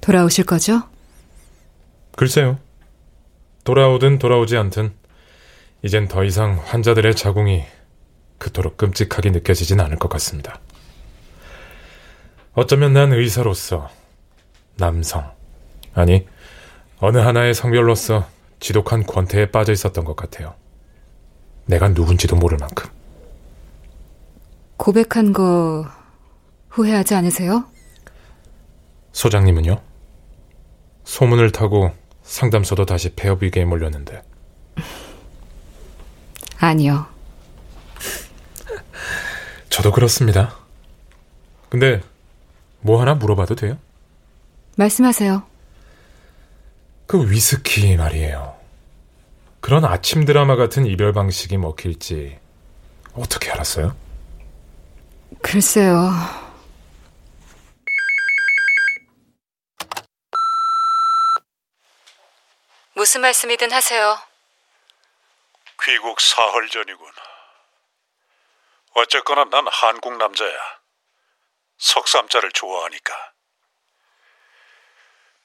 돌아오실 0.00 0.44
거죠? 0.44 0.82
글쎄요. 2.16 2.58
돌아오든 3.64 4.18
돌아오지 4.18 4.56
않든 4.56 4.92
이젠 5.82 6.08
더 6.08 6.24
이상 6.24 6.60
환자들의 6.64 7.14
자궁이 7.14 7.64
그토록 8.38 8.76
끔찍하게 8.76 9.30
느껴지진 9.30 9.80
않을 9.80 9.98
것 9.98 10.08
같습니다. 10.08 10.60
어쩌면 12.52 12.92
난 12.92 13.12
의사로서 13.12 13.90
남성 14.76 15.30
아니 15.94 16.26
어느 16.98 17.18
하나의 17.18 17.54
성별로서 17.54 18.26
지독한 18.60 19.04
권태에 19.04 19.50
빠져 19.50 19.72
있었던 19.72 20.04
것 20.04 20.16
같아요. 20.16 20.54
내가 21.66 21.88
누군지도 21.88 22.36
모를 22.36 22.58
만큼. 22.58 22.90
고백한 24.76 25.32
거 25.32 25.86
후회하지 26.70 27.14
않으세요? 27.14 27.64
소장님은요? 29.12 29.80
소문을 31.04 31.52
타고 31.52 31.92
상담소도 32.22 32.86
다시 32.86 33.14
폐업 33.14 33.42
위기에 33.42 33.64
몰렸는데. 33.64 34.22
아니요. 36.58 37.06
저도 39.68 39.90
그렇습니다. 39.92 40.54
근데 41.68 42.00
뭐 42.80 43.00
하나 43.00 43.14
물어봐도 43.14 43.54
돼요? 43.54 43.78
말씀하세요. 44.76 45.49
그 47.10 47.28
위스키 47.28 47.96
말이에요. 47.96 48.56
그런 49.60 49.84
아침 49.84 50.24
드라마 50.24 50.54
같은 50.54 50.86
이별 50.86 51.12
방식이 51.12 51.56
먹힐지 51.56 52.38
어떻게 53.14 53.50
알았어요? 53.50 53.96
글쎄요. 55.42 56.12
무슨 62.94 63.22
말씀이든 63.22 63.72
하세요. 63.72 64.16
귀국 65.82 66.20
사흘 66.20 66.68
전이군. 66.68 67.10
어쨌거나 68.94 69.46
난 69.46 69.66
한국 69.68 70.16
남자야. 70.16 70.56
석삼자를 71.76 72.52
좋아하니까. 72.52 73.12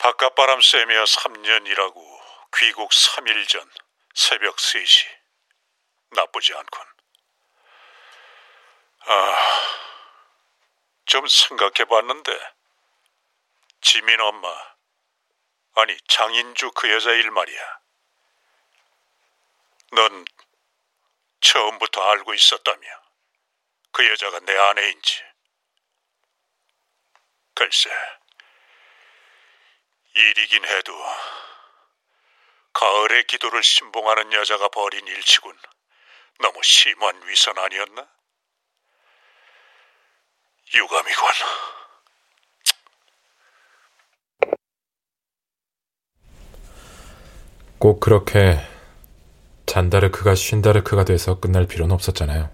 바깥바람 0.06 0.62
쐬며 0.62 1.04
3년 1.04 1.66
일하고 1.66 2.22
귀국 2.56 2.92
3일 2.92 3.48
전 3.48 3.68
새벽 4.14 4.58
3시. 4.58 5.08
나쁘지 6.12 6.54
않군. 6.54 6.86
아, 9.08 9.38
좀 11.06 11.26
생각해 11.28 11.86
봤는데, 11.90 12.40
지민 13.82 14.22
엄마, 14.22 14.48
아니 15.74 15.98
장인주 16.08 16.74
그 16.74 16.92
여자 16.92 17.10
일 17.10 17.32
말이야. 17.32 17.80
넌 19.94 20.26
처음부터 21.42 22.12
알고 22.12 22.36
있었다며. 22.36 22.88
그 23.92 24.08
여자가 24.08 24.40
내 24.42 24.56
아내인지. 24.56 25.24
글쎄, 27.56 27.90
일이긴 30.16 30.66
해도 30.66 30.94
가을의 32.74 33.26
기도를 33.28 33.64
신봉하는 33.64 34.32
여자가 34.34 34.70
벌인 34.70 35.06
일치군 35.08 35.56
너무 36.42 36.60
심한 36.64 37.22
위선 37.28 37.58
아니었나? 37.58 38.08
유감이군. 40.74 41.24
꼭 47.78 48.00
그렇게 48.00 48.58
잔다르크가 49.66 50.36
쉰다르크가 50.36 51.06
돼서 51.06 51.40
끝날 51.40 51.68
필요는 51.68 51.94
없었잖아요. 51.94 52.50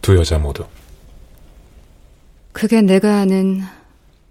두 0.00 0.16
여자 0.16 0.38
모두. 0.38 0.66
그게 2.52 2.80
내가 2.80 3.20
아는 3.20 3.62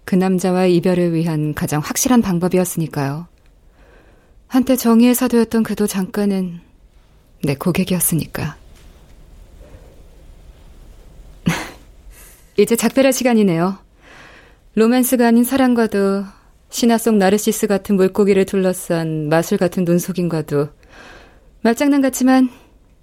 그 0.04 0.14
남자와의 0.14 0.76
이별을 0.76 1.14
위한 1.14 1.54
가장 1.54 1.80
확실한 1.80 2.22
방법이었으니까요. 2.22 3.26
한때 4.46 4.76
정의의 4.76 5.14
사도였던 5.14 5.62
그도 5.62 5.86
잠깐은 5.86 6.60
내 7.42 7.54
고객이었으니까. 7.54 8.56
이제 12.58 12.76
작별할 12.76 13.12
시간이네요. 13.12 13.78
로맨스가 14.74 15.26
아닌 15.26 15.44
사랑과도 15.44 16.24
신화 16.70 16.98
속 16.98 17.14
나르시스 17.16 17.66
같은 17.68 17.96
물고기를 17.96 18.44
둘러싼 18.46 19.28
마술 19.28 19.58
같은 19.58 19.84
눈속임과도 19.84 20.68
말장난 21.62 22.02
같지만 22.02 22.50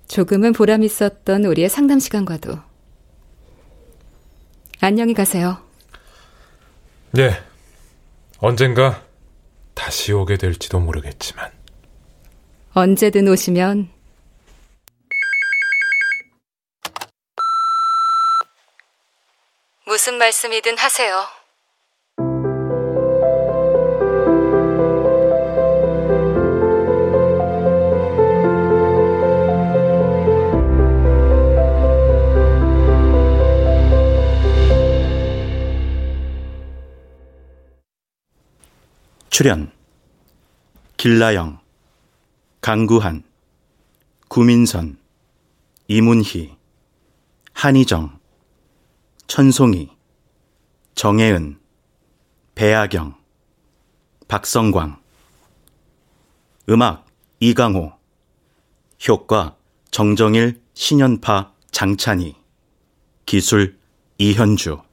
조금은 0.08 0.52
보람 0.52 0.84
있었던 0.84 1.46
우리의 1.46 1.70
상담 1.70 2.00
시간과도 2.00 2.60
안녕히 4.82 5.14
가세요. 5.14 5.71
예. 7.18 7.44
언젠가 8.40 9.04
다시 9.74 10.14
오게 10.14 10.38
될지도 10.38 10.80
모르겠지만. 10.80 11.52
언제든 12.74 13.28
오시면 13.28 13.92
무슨 19.86 20.18
말씀이든 20.18 20.78
하세요. 20.78 21.41
출연 39.42 39.72
길라영, 40.98 41.60
강구한, 42.62 43.24
구민선, 44.28 45.00
이문희, 45.88 46.56
한희정, 47.52 48.20
천송이, 49.26 49.90
정혜은, 50.94 51.60
배아경, 52.54 53.16
박성광. 54.28 55.02
음악 56.70 57.08
이강호. 57.40 57.94
효과 59.08 59.58
정정일, 59.90 60.62
신연파, 60.76 61.52
장찬희. 61.72 62.36
기술 63.26 63.80
이현주 64.20 64.84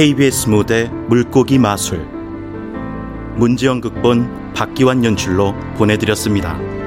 KBS 0.00 0.48
무대 0.48 0.86
물고기 1.10 1.58
마술 1.58 2.08
문지영 3.36 3.82
극본 3.82 4.54
박기환 4.54 5.04
연출로 5.04 5.54
보내드렸습니다. 5.76 6.79